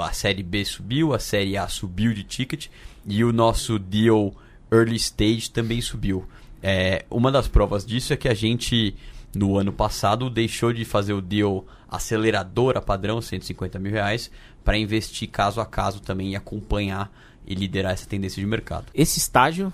[0.00, 2.68] a série B subiu, a série A subiu de ticket
[3.06, 4.34] e o nosso deal
[4.72, 6.26] early stage também subiu.
[6.62, 8.94] É, uma das provas disso é que a gente,
[9.34, 14.30] no ano passado, deixou de fazer o deal aceleradora padrão, 150 mil reais,
[14.64, 17.10] para investir caso a caso também e acompanhar
[17.46, 18.86] e liderar essa tendência de mercado.
[18.94, 19.72] Esse estágio,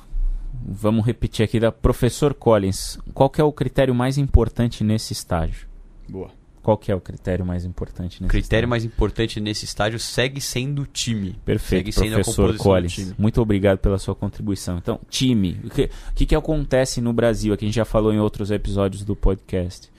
[0.64, 2.98] vamos repetir aqui, da Professor Collins.
[3.12, 5.66] Qual que é o critério mais importante nesse estágio?
[6.08, 6.30] Boa.
[6.64, 8.68] Qual que é o critério mais importante O nesse critério estágio?
[8.70, 11.38] mais importante nesse estágio segue sendo o time.
[11.44, 13.12] Perfeito, segue sendo a professor Collins.
[13.18, 14.78] Muito obrigado pela sua contribuição.
[14.78, 15.60] Então, time.
[15.62, 17.52] O que, o que, que acontece no Brasil?
[17.52, 19.92] Aqui a gente já falou em outros episódios do podcast.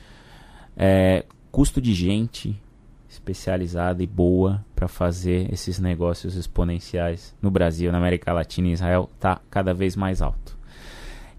[0.76, 2.60] É, custo de gente
[3.08, 9.08] especializada e boa para fazer esses negócios exponenciais no Brasil, na América Latina e Israel
[9.14, 10.55] está cada vez mais alto.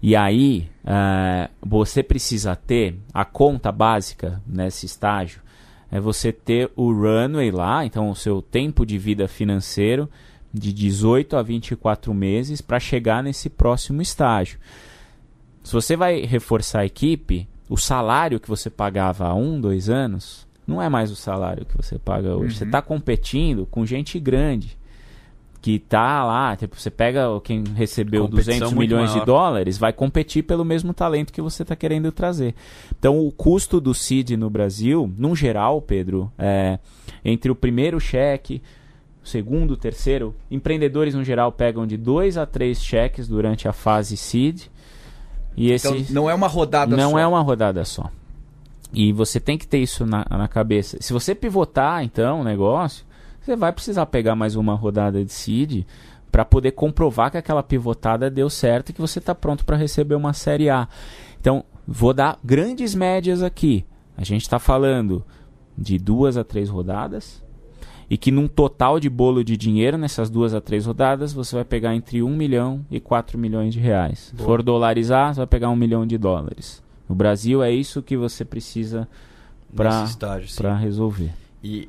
[0.01, 5.41] E aí, ah, você precisa ter a conta básica nesse estágio,
[5.91, 10.09] é você ter o runway lá, então o seu tempo de vida financeiro
[10.53, 14.59] de 18 a 24 meses para chegar nesse próximo estágio.
[15.63, 20.47] Se você vai reforçar a equipe, o salário que você pagava há um, dois anos,
[20.65, 22.57] não é mais o salário que você paga hoje.
[22.57, 24.77] Você está competindo com gente grande
[25.67, 29.25] que tá lá, tipo, você pega quem recebeu Competição 200 muito milhões de maior.
[29.25, 32.55] dólares, vai competir pelo mesmo talento que você está querendo trazer.
[32.97, 36.79] Então, o custo do CID no Brasil, num geral, Pedro, é,
[37.23, 38.61] entre o primeiro cheque,
[39.21, 43.73] o segundo, o terceiro, empreendedores no geral pegam de dois a três cheques durante a
[43.73, 44.71] fase CID.
[45.57, 47.19] E esse Então não é uma rodada não só.
[47.19, 48.09] é uma rodada só.
[48.93, 50.95] E você tem que ter isso na, na cabeça.
[51.01, 53.05] Se você pivotar, então, o negócio,
[53.47, 55.85] você vai precisar pegar mais uma rodada de seed
[56.29, 60.15] para poder comprovar que aquela pivotada deu certo e que você está pronto para receber
[60.15, 60.85] uma série A.
[61.39, 63.85] Então, vou dar grandes médias aqui.
[64.17, 65.23] A gente está falando
[65.77, 67.41] de duas a três rodadas
[68.09, 71.63] e que num total de bolo de dinheiro nessas duas a três rodadas você vai
[71.63, 74.33] pegar entre 1 milhão e 4 milhões de reais.
[74.35, 76.83] Se for dolarizar, você vai pegar 1 milhão de dólares.
[77.07, 79.07] No Brasil é isso que você precisa
[79.73, 81.31] para resolver.
[81.63, 81.87] E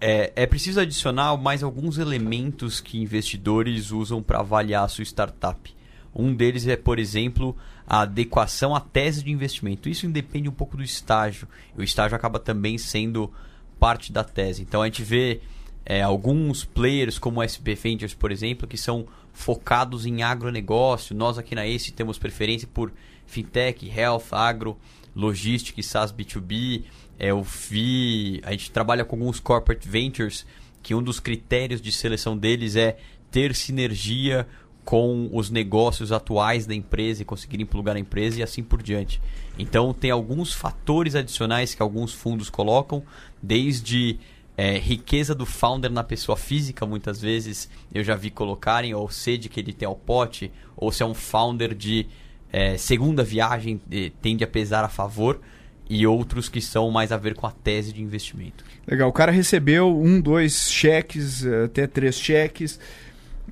[0.00, 5.74] é, é preciso adicionar mais alguns elementos que investidores usam para avaliar a sua startup.
[6.14, 7.56] Um deles é, por exemplo,
[7.86, 9.88] a adequação à tese de investimento.
[9.88, 11.46] Isso independe um pouco do estágio.
[11.76, 13.30] O estágio acaba também sendo
[13.78, 14.62] parte da tese.
[14.62, 15.40] Então a gente vê
[15.84, 21.14] é, alguns players como o SP Ventures, por exemplo, que são focados em agronegócio.
[21.14, 22.92] Nós aqui na ACE temos preferência por
[23.26, 24.76] fintech, health, agro,
[25.14, 26.84] logística e SaaS B2B.
[27.18, 30.46] É, eu vi, a gente trabalha com alguns corporate ventures
[30.82, 32.96] que um dos critérios de seleção deles é
[33.30, 34.46] ter sinergia
[34.84, 39.20] com os negócios atuais da empresa e conseguirem plugar a empresa e assim por diante.
[39.58, 43.02] Então tem alguns fatores adicionais que alguns fundos colocam,
[43.42, 44.18] desde
[44.56, 49.48] é, riqueza do founder na pessoa física, muitas vezes eu já vi colocarem, ou sede
[49.48, 52.06] que ele tem ao pote, ou se é um founder de
[52.52, 53.80] é, segunda viagem,
[54.22, 55.40] tende a pesar a favor,
[55.88, 58.64] e outros que são mais a ver com a tese de investimento.
[58.86, 62.78] Legal, o cara recebeu um, dois cheques, eh, até três cheques.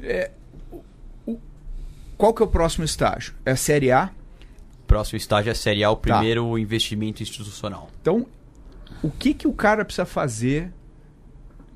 [0.03, 0.31] É,
[0.73, 0.83] o-
[1.27, 1.39] o-
[2.19, 3.35] qual que é o próximo estágio?
[3.47, 4.11] É a Série A?
[4.87, 6.15] Próximo estágio é serial, o Tá.
[6.19, 7.89] primeiro investimento institucional.
[8.03, 8.27] Então,
[9.03, 10.73] o que, que o cara precisa fazer?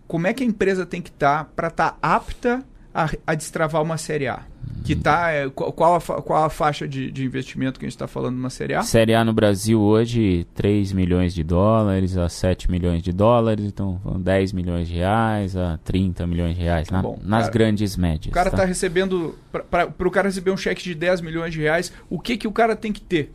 [0.06, 3.96] Como é que a empresa tem que estar para estar apta a, a destravar uma
[3.96, 4.42] Série A?
[4.88, 5.30] Que tá.
[5.30, 8.36] é, qual, qual a, qual a faixa de, de investimento que a gente está falando
[8.36, 8.82] numa série A?
[8.82, 14.00] Série A no Brasil hoje, 3 milhões de dólares a 7 milhões de dólares, então
[14.02, 17.96] vão 10 milhões de reais a 30 milhões de reais, na- Bom, nas cara, grandes
[17.96, 18.30] médias.
[18.30, 18.58] O cara tá?
[18.58, 19.38] tá recebendo.
[19.70, 22.52] Para o cara receber um cheque de 10 milhões de reais, o que, que o
[22.52, 23.30] cara tem que ter?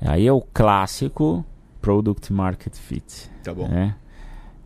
[0.00, 1.44] Aí é o clássico
[1.80, 3.30] Product Market Fit.
[3.44, 3.68] Tá bom.
[3.68, 3.94] né?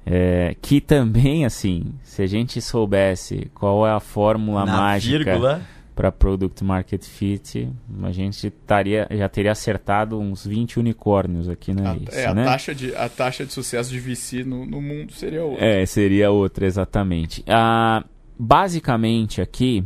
[0.07, 5.63] É, que também, assim, se a gente soubesse qual é a fórmula Na mágica vírgula,
[5.95, 7.71] para Product Market Fit,
[8.03, 12.45] a gente taria, já teria acertado uns 20 unicórnios aqui na A, é, a, né?
[12.45, 15.65] taxa de, a taxa de sucesso de VC no, no mundo seria outra.
[15.65, 17.45] É, seria outra, exatamente.
[17.47, 18.05] Ah,
[18.37, 19.85] basicamente, aqui,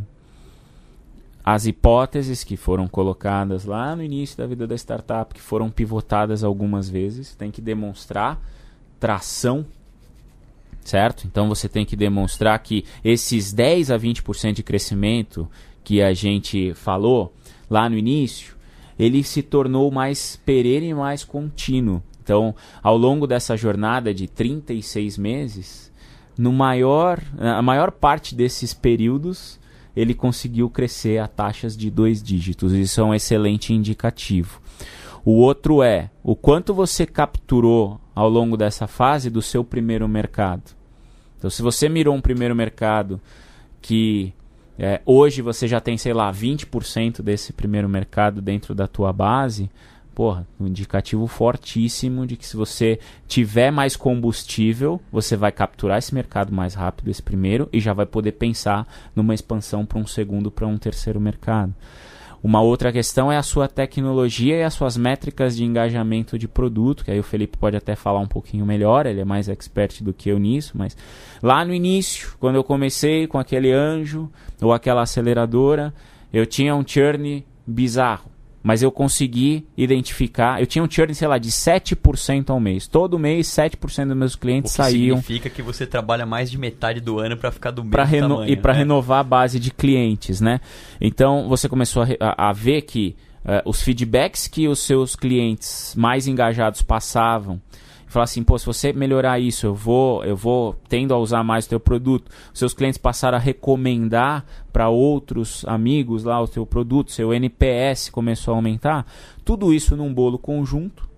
[1.45, 6.43] as hipóteses que foram colocadas lá no início da vida da startup, que foram pivotadas
[6.43, 8.41] algumas vezes, tem que demonstrar
[8.99, 9.65] tração,
[10.83, 11.27] certo?
[11.27, 15.49] Então você tem que demonstrar que esses 10 a 20% de crescimento
[15.85, 17.35] que a gente falou
[17.71, 18.57] lá no início,
[18.99, 22.03] ele se tornou mais perene e mais contínuo.
[22.23, 25.93] Então, ao longo dessa jornada de 36 meses,
[26.37, 29.59] no maior, a maior parte desses períodos,
[29.97, 32.73] ele conseguiu crescer a taxas de dois dígitos.
[32.73, 34.61] Isso é um excelente indicativo.
[35.25, 40.63] O outro é o quanto você capturou ao longo dessa fase do seu primeiro mercado.
[41.37, 43.21] Então, se você mirou um primeiro mercado
[43.81, 44.33] que
[44.79, 49.69] é, hoje você já tem, sei lá, 20% desse primeiro mercado dentro da tua base,
[50.15, 56.15] porra, um indicativo fortíssimo de que se você tiver mais combustível, você vai capturar esse
[56.15, 60.51] mercado mais rápido, esse primeiro, e já vai poder pensar numa expansão para um segundo,
[60.51, 61.75] para um terceiro mercado.
[62.43, 67.05] Uma outra questão é a sua tecnologia e as suas métricas de engajamento de produto,
[67.05, 70.13] que aí o Felipe pode até falar um pouquinho melhor, ele é mais expert do
[70.13, 70.97] que eu nisso, mas
[71.43, 74.31] lá no início, quando eu comecei com aquele anjo
[74.63, 75.93] ou aquela aceleradora,
[76.33, 78.31] eu tinha um churn bizarro,
[78.63, 82.87] mas eu consegui identificar, eu tinha um churn, sei lá, de 7% ao mês.
[82.87, 86.59] Todo mês, 7% dos meus o clientes que saíam significa que você trabalha mais de
[86.59, 88.53] metade do ano para ficar do mesmo para reno tamanho.
[88.53, 88.79] e para né?
[88.81, 90.61] renovar a base de clientes, né?
[91.01, 96.27] Então você começou a, a- ver que eh, os feedbacks que os seus clientes mais
[96.27, 97.61] engajados passavam,
[98.09, 101.67] falar assim, pô, se você melhorar isso, eu vou, eu vou tendo a usar mais
[101.67, 102.31] o teu produto.
[102.53, 108.55] Seus clientes passaram a recomendar para outros amigos lá o teu produto, seu NPS começou
[108.55, 109.07] a aumentar.
[109.45, 111.09] Tudo isso num bolo conjunto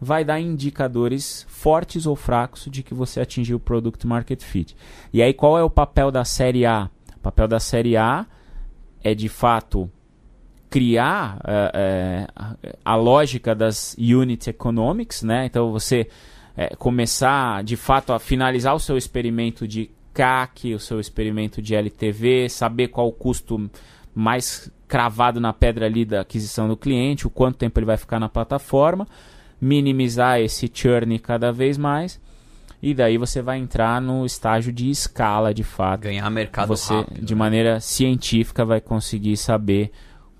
[0.00, 4.76] vai dar indicadores fortes ou fracos de que você atingiu o Product Market Fit.
[5.12, 6.88] E aí, qual é o papel da série A?
[7.16, 8.24] O papel da série A
[9.02, 9.90] é de fato
[10.70, 12.26] criar eh,
[12.62, 15.46] eh, a lógica das unit economics, né?
[15.46, 16.08] Então você
[16.56, 21.74] eh, começar de fato a finalizar o seu experimento de CAC, o seu experimento de
[21.74, 23.70] LTV, saber qual o custo
[24.14, 28.18] mais cravado na pedra ali da aquisição do cliente, o quanto tempo ele vai ficar
[28.18, 29.06] na plataforma,
[29.60, 32.20] minimizar esse churn cada vez mais.
[32.82, 37.24] E daí você vai entrar no estágio de escala, de fato Ganhar mercado você rápido.
[37.24, 37.38] de né?
[37.38, 39.90] maneira científica vai conseguir saber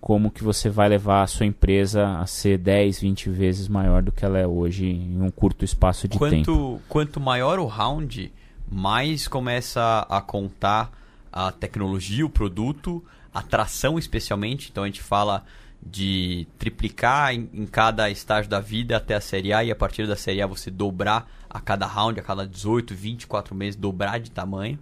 [0.01, 4.12] como que você vai levar a sua empresa a ser 10, 20 vezes maior do
[4.12, 6.30] que ela é hoje em um curto espaço de tempo.
[6.30, 8.32] quanto, quanto maior o round,
[8.70, 10.92] mais começa a contar
[11.32, 14.68] a tecnologia, o produto, a tração especialmente.
[14.70, 15.44] Então a gente fala
[15.82, 20.07] de triplicar em, em cada estágio da vida até a série A e a partir
[20.07, 24.30] da série A você dobrar a cada round, a cada 18, 24 meses, dobrar de
[24.30, 24.78] tamanho.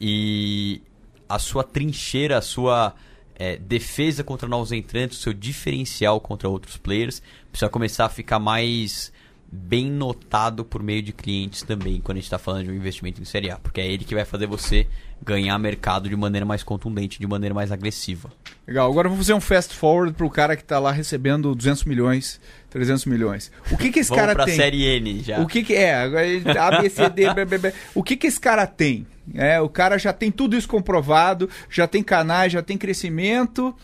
[0.00, 0.80] E
[1.28, 2.94] a sua trincheira, a sua
[3.38, 8.38] é, defesa contra novos entrantes, o seu diferencial contra outros players, precisa começar a ficar
[8.38, 9.12] mais
[9.50, 13.20] bem notado por meio de clientes também, quando a gente está falando de um investimento
[13.20, 14.86] em série A, porque é ele que vai fazer você
[15.24, 18.30] ganhar mercado de maneira mais contundente, de maneira mais agressiva.
[18.66, 22.38] Legal, agora vamos fazer um fast forward pro cara que tá lá recebendo 200 milhões,
[22.70, 23.50] 300 milhões.
[23.70, 24.54] O que que esse Vamos cara pra tem?
[24.54, 25.40] série N já.
[25.40, 25.94] O que que é?
[25.94, 27.72] Agora ele- A, B, C, D, B, B, B.
[27.94, 29.06] O que que esse cara tem?
[29.34, 33.74] É, o cara já tem tudo isso comprovado, já tem canais, já tem crescimento,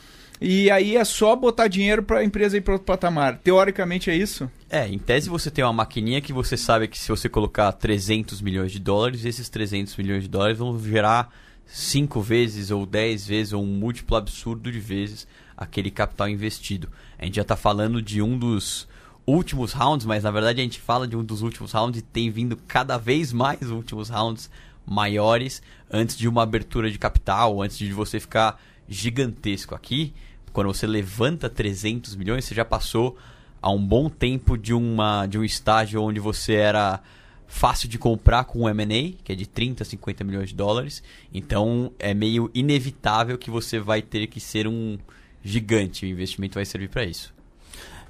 [0.41, 3.39] e aí é só botar dinheiro para a empresa ir para outro patamar.
[3.39, 4.51] Teoricamente é isso?
[4.69, 8.41] É, em tese você tem uma maquininha que você sabe que se você colocar 300
[8.41, 11.33] milhões de dólares, esses 300 milhões de dólares vão gerar
[11.67, 15.27] 5 vezes ou 10 vezes ou um múltiplo absurdo de vezes
[15.57, 16.89] aquele capital investido.
[17.19, 18.89] A gente já está falando de um dos
[19.27, 22.31] últimos rounds, mas na verdade a gente fala de um dos últimos rounds e tem
[22.31, 24.51] vindo cada vez mais últimos rounds
[24.85, 30.13] maiores antes de uma abertura de capital, antes de você ficar gigantesco aqui.
[30.53, 33.17] Quando você levanta 300 milhões, você já passou
[33.61, 37.01] há um bom tempo de, uma, de um estágio onde você era
[37.47, 41.03] fácil de comprar com o M&A, que é de 30 a 50 milhões de dólares.
[41.33, 44.99] Então é meio inevitável que você vai ter que ser um
[45.43, 46.05] gigante.
[46.05, 47.35] O investimento vai servir para isso.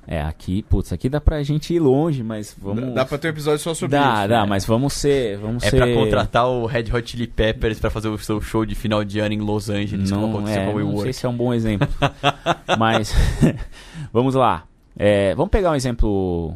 [0.07, 2.94] É, aqui, putz, aqui dá pra gente ir longe, mas vamos.
[2.94, 4.28] Dá pra ter um episódio só sobre dá, isso.
[4.28, 4.46] Dá, né?
[4.46, 5.38] mas vamos ser.
[5.38, 5.76] Vamos É ser...
[5.76, 9.18] pra contratar o Red Hot Chili Peppers pra fazer o seu show de final de
[9.18, 11.36] ano em Los Angeles, como Não, aconteceu é, com o não sei se é um
[11.36, 11.88] bom exemplo.
[12.78, 13.14] mas
[14.12, 14.64] vamos lá.
[14.96, 16.55] É, vamos pegar um exemplo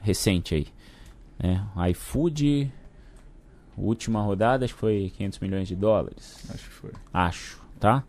[0.00, 0.66] recente aí.
[1.42, 2.70] É, iFood,
[3.76, 6.46] última rodada, acho que foi 500 milhões de dólares.
[6.48, 6.90] Acho que foi.
[7.12, 8.04] Acho, tá?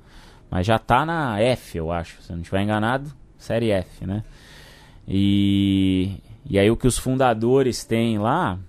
[0.50, 2.22] Mas já tá na F, eu acho.
[2.22, 4.24] Se eu não estiver enganado, série F, né?
[5.08, 6.18] E,
[6.50, 8.60] e aí o que os fundadores têm lá,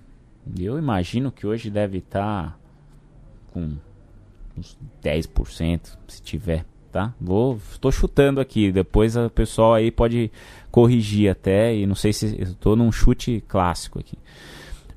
[0.57, 2.57] eu imagino que hoje deve estar
[3.51, 3.75] com
[4.57, 7.13] uns 10%, se tiver, tá?
[7.19, 10.31] Vou, tô chutando aqui, depois o pessoal aí pode
[10.71, 14.17] corrigir até, e não sei se tô num chute clássico aqui.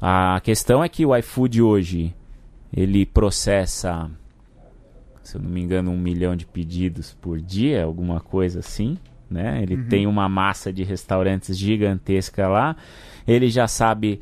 [0.01, 2.15] A questão é que o iFood hoje,
[2.75, 4.11] ele processa,
[5.23, 8.97] se eu não me engano, um milhão de pedidos por dia, alguma coisa assim,
[9.31, 9.63] né?
[9.63, 12.77] Ele tem uma massa de restaurantes gigantesca lá,
[13.27, 14.21] ele já sabe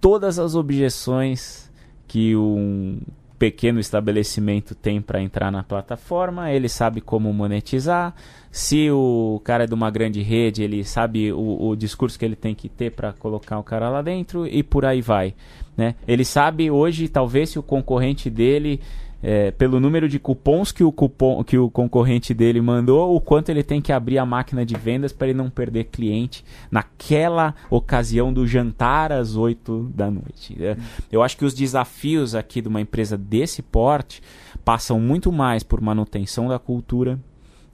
[0.00, 1.70] todas as objeções
[2.06, 3.00] que um
[3.38, 8.14] pequeno estabelecimento tem para entrar na plataforma, ele sabe como monetizar.
[8.50, 12.34] Se o cara é de uma grande rede, ele sabe o, o discurso que ele
[12.34, 15.34] tem que ter para colocar o cara lá dentro e por aí vai.
[15.76, 15.94] Né?
[16.08, 18.80] Ele sabe hoje, talvez, se o concorrente dele,
[19.22, 23.48] é, pelo número de cupons que o, cupom, que o concorrente dele mandou, o quanto
[23.48, 28.32] ele tem que abrir a máquina de vendas para ele não perder cliente naquela ocasião
[28.32, 30.56] do jantar às 8 da noite.
[30.60, 30.76] É,
[31.10, 34.22] Eu acho que os desafios aqui de uma empresa desse porte
[34.64, 37.18] passam muito mais por manutenção da cultura,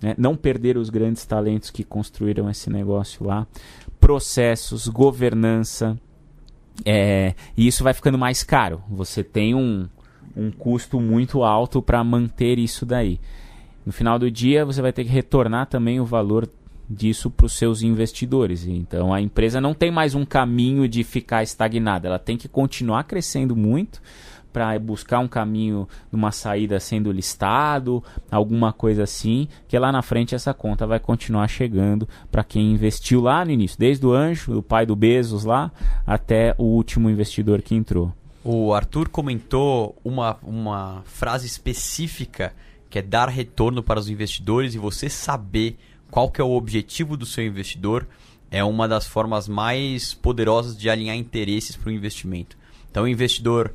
[0.01, 0.15] né?
[0.17, 3.47] não perder os grandes talentos que construíram esse negócio lá,
[4.01, 5.99] processos, governança,
[6.85, 8.83] é, e isso vai ficando mais caro.
[8.89, 9.89] Você tem um,
[10.37, 13.21] um custo muito alto para manter isso daí.
[13.85, 16.49] No final do dia, você vai ter que retornar também o valor
[16.89, 18.67] disso para os seus investidores.
[18.67, 22.09] Então, a empresa não tem mais um caminho de ficar estagnada.
[22.09, 24.01] Ela tem que continuar crescendo muito
[24.53, 30.01] para buscar um caminho de uma saída sendo listado, alguma coisa assim, que lá na
[30.01, 34.59] frente essa conta vai continuar chegando para quem investiu lá no início, desde o anjo,
[34.59, 35.73] o pai do Bezos lá,
[36.07, 38.13] até o último investidor que entrou.
[38.45, 42.55] O Arthur comentou uma, uma frase específica
[42.91, 45.79] que é dar retorno para os investidores e você saber
[46.11, 48.07] qual que é o objetivo do seu investidor
[48.51, 52.57] é uma das formas mais poderosas de alinhar interesses para o investimento.
[52.91, 53.75] Então, o investidor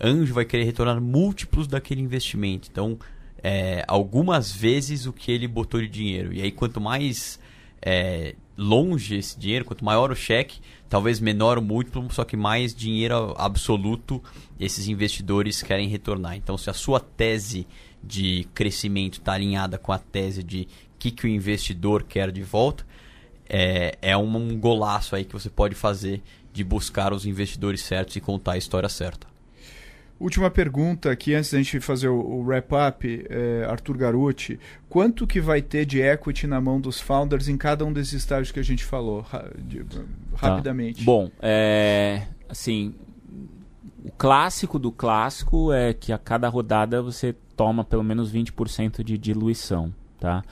[0.00, 2.68] anjo vai querer retornar múltiplos daquele investimento.
[2.72, 2.98] Então,
[3.42, 6.32] é, algumas vezes o que ele botou de dinheiro.
[6.32, 7.38] E aí, quanto mais
[7.82, 12.74] é, longe esse dinheiro, quanto maior o cheque, talvez menor o múltiplo, só que mais
[12.74, 14.22] dinheiro absoluto
[14.58, 16.36] esses investidores querem retornar.
[16.36, 17.66] Então, se a sua tese
[18.02, 20.68] de crescimento está alinhada com a tese de
[20.98, 22.86] que, que o investidor quer de volta,
[23.48, 26.22] é, é um golaço aí que você pode fazer
[26.52, 29.35] de buscar os investidores certos e contar a história certa.
[30.18, 34.58] Última pergunta aqui, antes da gente fazer o, wrap-up, é, Arthur Garuti.
[34.88, 38.50] Quanto que vai ter de equity na mão dos founders em cada um desses estágios
[38.50, 39.20] que a gente falou?
[39.20, 39.84] Ra de,
[40.34, 41.00] rapidamente.
[41.00, 41.04] Tá.
[41.04, 42.94] Bom, é, assim,
[44.02, 49.18] o clássico do clássico é que a cada rodada você toma pelo menos 20% de
[49.18, 50.42] diluição, tá?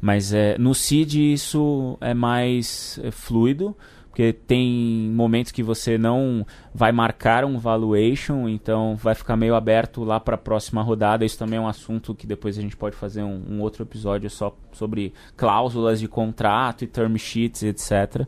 [0.00, 3.76] Mas é, no seed isso é mais é, fluido,
[4.10, 6.44] porque tem momentos que você não
[6.74, 11.24] vai marcar um valuation, então vai ficar meio aberto lá para a próxima rodada.
[11.24, 14.28] Isso também é um assunto que depois a gente pode fazer um, um outro episódio
[14.28, 18.26] só sobre cláusulas de contrato e term sheets, etc.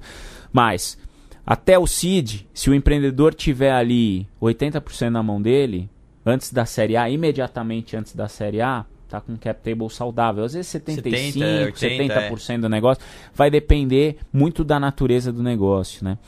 [0.52, 0.96] Mas
[1.44, 5.90] até o seed, se o empreendedor tiver ali 80% na mão dele,
[6.24, 10.44] antes da série A, imediatamente antes da série A, tá com um cap table saudável.
[10.44, 12.58] Às vezes 75, 70, 80, 70% é.
[12.58, 13.02] do negócio.
[13.34, 16.18] Vai depender muito da natureza do negócio, né?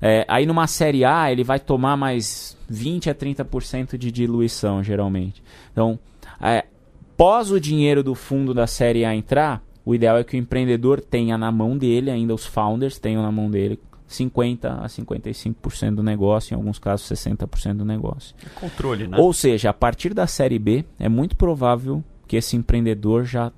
[0.00, 5.42] É, aí numa série A, ele vai tomar mais 20 a 30% de diluição, geralmente.
[5.70, 5.96] Então,
[6.40, 6.64] é,
[7.16, 11.00] pós o dinheiro do fundo da série A entrar, o ideal é que o empreendedor
[11.00, 13.78] tenha na mão dele, ainda os founders tenham na mão dele,
[14.08, 18.34] 50 a 55% do negócio, em alguns casos 60% do negócio.
[18.44, 19.16] É controle, né?
[19.18, 22.02] Ou seja, a partir da série B, é muito provável
[22.32, 23.52] que esse empreendedor já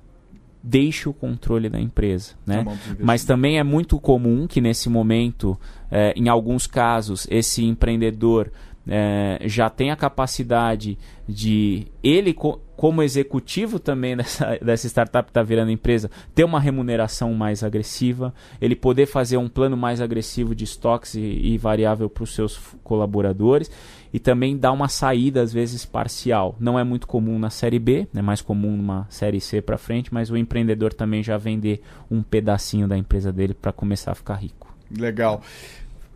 [0.61, 2.61] deixe o controle da empresa, né?
[2.99, 5.57] Mas também é muito comum que nesse momento,
[5.89, 8.51] é, em alguns casos, esse empreendedor
[8.85, 15.29] é, já tem a capacidade de ele co como executivo também dessa, dessa startup que
[15.29, 20.53] está virando empresa ter uma remuneração mais agressiva, ele poder fazer um plano mais agressivo
[20.53, 23.71] de estoques e, e variável para os seus colaboradores
[24.15, 26.55] e também dar uma saída às vezes parcial.
[26.57, 30.13] Não é muito comum na série B, é mais comum numa série C para frente,
[30.13, 34.35] mas o empreendedor também já vender um pedacinho da empresa dele para começar a ficar
[34.35, 34.73] rico.
[34.89, 35.41] Legal.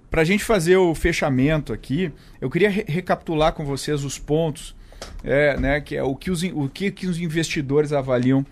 [0.10, 4.74] Para a gente fazer o fechamento aqui, eu queria re recapitular com vocês os pontos,
[5.22, 8.45] é, né, que é o que os, o que, que os investidores avaliam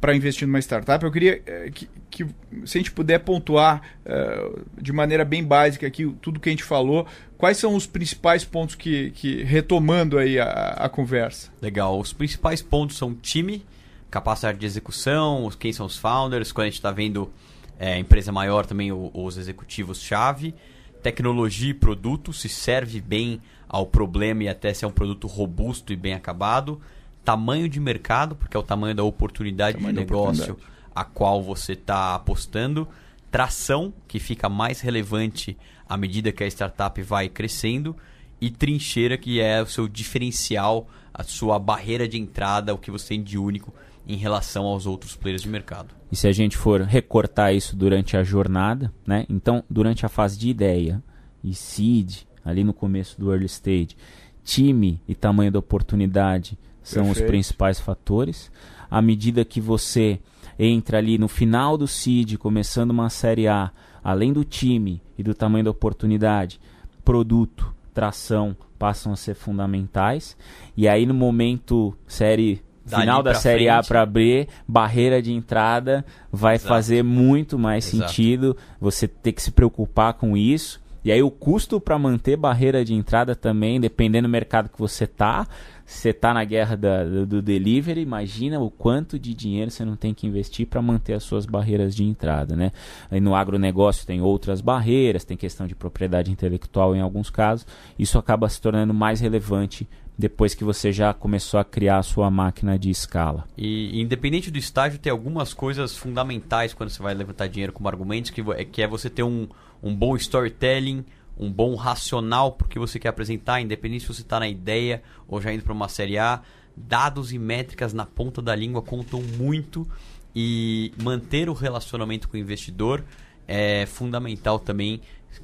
[0.00, 1.04] para investir numa startup.
[1.04, 2.24] Eu queria é, que, que,
[2.64, 4.50] se a gente puder pontuar é,
[4.80, 7.06] de maneira bem básica aqui tudo que a gente falou,
[7.44, 10.46] quais são os principais pontos que, que retomando aí a,
[10.78, 11.52] a conversa?
[11.60, 12.00] Legal.
[12.00, 13.66] Os principais pontos são time,
[14.10, 17.30] capacidade de execução, quem são os founders, quando a gente está vendo
[17.78, 20.54] é, empresa maior também os executivos-chave
[21.02, 25.92] tecnologia e produto, se serve bem ao problema e até se é um produto robusto
[25.92, 26.80] e bem acabado.
[27.22, 30.92] Tamanho de mercado, porque é o tamanho da oportunidade tamanho de negócio oportunidade.
[30.94, 32.88] a qual você está apostando.
[33.34, 35.58] Tração, que fica mais relevante
[35.88, 37.96] à medida que a startup vai crescendo.
[38.40, 43.08] E trincheira, que é o seu diferencial, a sua barreira de entrada, o que você
[43.08, 43.74] tem de único
[44.06, 45.92] em relação aos outros players de mercado.
[46.12, 49.26] E se a gente for recortar isso durante a jornada, né?
[49.28, 51.02] Então, durante a fase de ideia
[51.42, 53.96] e seed, ali no começo do early stage,
[54.44, 57.24] time e tamanho da oportunidade são Perfeito.
[57.24, 58.48] os principais fatores.
[58.88, 60.20] À medida que você
[60.58, 63.70] entra ali no final do seed, começando uma série A,
[64.02, 66.60] além do time e do tamanho da oportunidade,
[67.04, 70.36] produto, tração passam a ser fundamentais.
[70.76, 73.70] E aí no momento série final da série frente.
[73.70, 76.68] A para B, barreira de entrada vai Exato.
[76.68, 78.10] fazer muito mais Exato.
[78.10, 80.82] sentido você ter que se preocupar com isso.
[81.04, 85.06] E aí o custo para manter barreira de entrada também, dependendo do mercado que você
[85.06, 85.46] tá,
[85.84, 90.14] você está na guerra da, do, delivery, imagina o quanto de dinheiro você não tem
[90.14, 92.72] que investir para manter as suas barreiras de entrada, né?
[93.10, 97.66] Aí no agronegócio tem outras barreiras, tem questão de propriedade intelectual em alguns casos,
[97.98, 102.30] isso acaba se tornando mais relevante depois que você já começou a criar a sua
[102.30, 103.44] máquina de escala.
[103.58, 108.30] E independente do estágio, tem algumas coisas fundamentais quando você vai levantar dinheiro como argumentos,
[108.30, 109.48] que, que é você ter um,
[109.82, 111.04] um bom storytelling,
[111.38, 115.52] um bom racional porque você quer apresentar, independente se você está na ideia ou já
[115.52, 116.42] indo para uma série A.
[116.76, 119.86] Dados e métricas na ponta da língua contam muito
[120.34, 123.04] e manter o relacionamento com o investidor
[123.46, 125.00] é fundamental também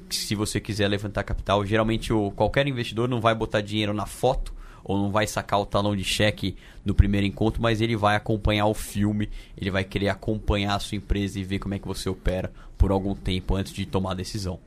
[0.09, 1.65] se você quiser levantar capital.
[1.65, 5.65] Geralmente o, qualquer investidor não vai botar dinheiro na foto ou não vai sacar o
[5.65, 10.09] talão de cheque no primeiro encontro, mas ele vai acompanhar o filme, ele vai querer
[10.09, 13.73] acompanhar a sua empresa e ver como é que você opera por algum tempo antes
[13.73, 14.59] de tomar a decisão.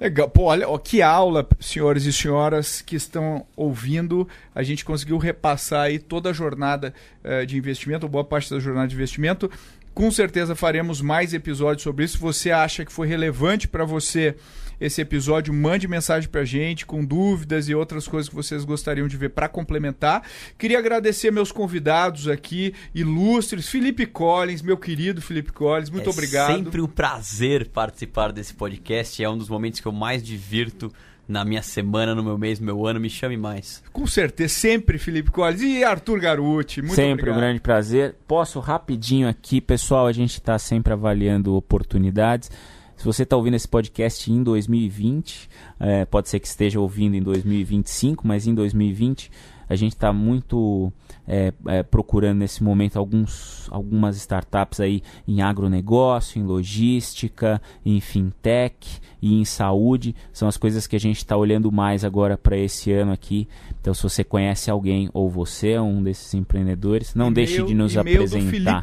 [0.00, 0.28] Legal.
[0.28, 4.28] Pô, olha, ó, que aula, senhores e senhoras que estão ouvindo.
[4.54, 6.94] A gente conseguiu repassar aí toda a jornada
[7.24, 9.50] uh, de investimento, boa parte da jornada de investimento.
[9.92, 12.16] Com certeza faremos mais episódios sobre isso.
[12.16, 14.36] Se você acha que foi relevante para você
[14.80, 19.16] esse episódio, mande mensagem pra gente com dúvidas e outras coisas que vocês gostariam de
[19.16, 20.22] ver para complementar.
[20.56, 26.54] Queria agradecer meus convidados aqui, ilustres, Felipe Collins, meu querido Felipe Collins, muito é obrigado.
[26.54, 30.92] Sempre um prazer participar desse podcast, é um dos momentos que eu mais divirto
[31.28, 33.82] na minha semana, no meu mês, no meu ano, me chame mais.
[33.92, 37.36] Com certeza, sempre Felipe Collins e Arthur Garuti, muito sempre obrigado.
[37.36, 38.16] um grande prazer.
[38.26, 42.50] Posso rapidinho aqui, pessoal, a gente está sempre avaliando oportunidades.
[42.98, 47.22] Se você está ouvindo esse podcast em 2020, é, pode ser que esteja ouvindo em
[47.22, 49.30] 2025, mas em 2020
[49.68, 50.92] a gente está muito
[51.26, 59.00] é, é, procurando nesse momento alguns, algumas startups aí em agronegócio, em logística, em fintech
[59.22, 60.16] e em saúde.
[60.32, 63.46] São as coisas que a gente está olhando mais agora para esse ano aqui.
[63.80, 67.96] Então, se você conhece alguém ou você é um desses empreendedores, não deixe de nos
[67.96, 68.82] apresentar.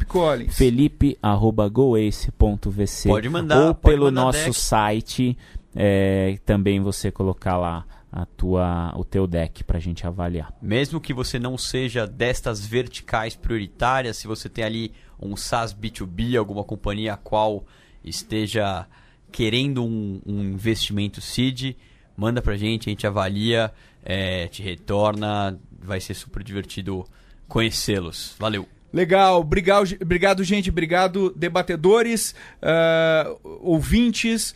[0.50, 4.54] Felipe Felipe@goace.vc Pode mandar ou pode pelo mandar nosso deck.
[4.54, 5.38] site.
[5.78, 10.50] É, também você colocar lá a tua, o teu deck para a gente avaliar.
[10.62, 16.38] Mesmo que você não seja destas verticais prioritárias, se você tem ali um SaaS B2B,
[16.38, 17.64] alguma companhia a qual
[18.02, 18.86] esteja
[19.30, 21.76] querendo um, um investimento seed,
[22.16, 23.70] manda pra gente, a gente avalia,
[24.08, 27.04] é, te retorna, vai ser super divertido
[27.48, 28.36] conhecê-los.
[28.38, 28.68] Valeu!
[28.92, 34.54] Legal, obrigado, obrigado gente, obrigado debatedores, uh, ouvintes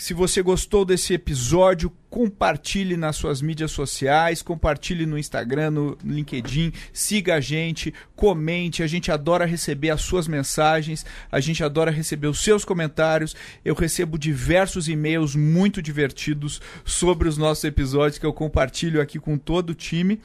[0.00, 6.72] Se você gostou desse episódio, compartilhe nas suas mídias sociais, compartilhe no Instagram, no LinkedIn,
[6.92, 12.28] siga a gente, comente, a gente adora receber as suas mensagens, a gente adora receber
[12.28, 13.34] os seus comentários.
[13.64, 19.36] Eu recebo diversos e-mails muito divertidos sobre os nossos episódios que eu compartilho aqui com
[19.36, 20.20] todo o time.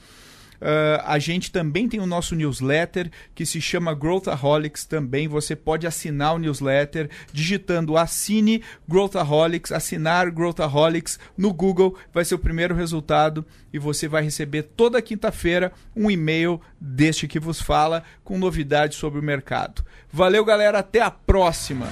[0.64, 5.28] Uh, a gente também tem o nosso newsletter que se chama Growthaholics também.
[5.28, 12.38] Você pode assinar o newsletter digitando assine Growthaholics, assinar Growthaholics no Google, vai ser o
[12.38, 13.44] primeiro resultado
[13.74, 19.20] e você vai receber toda quinta-feira um e-mail deste que vos fala com novidades sobre
[19.20, 19.84] o mercado.
[20.10, 21.88] Valeu, galera, até a próxima.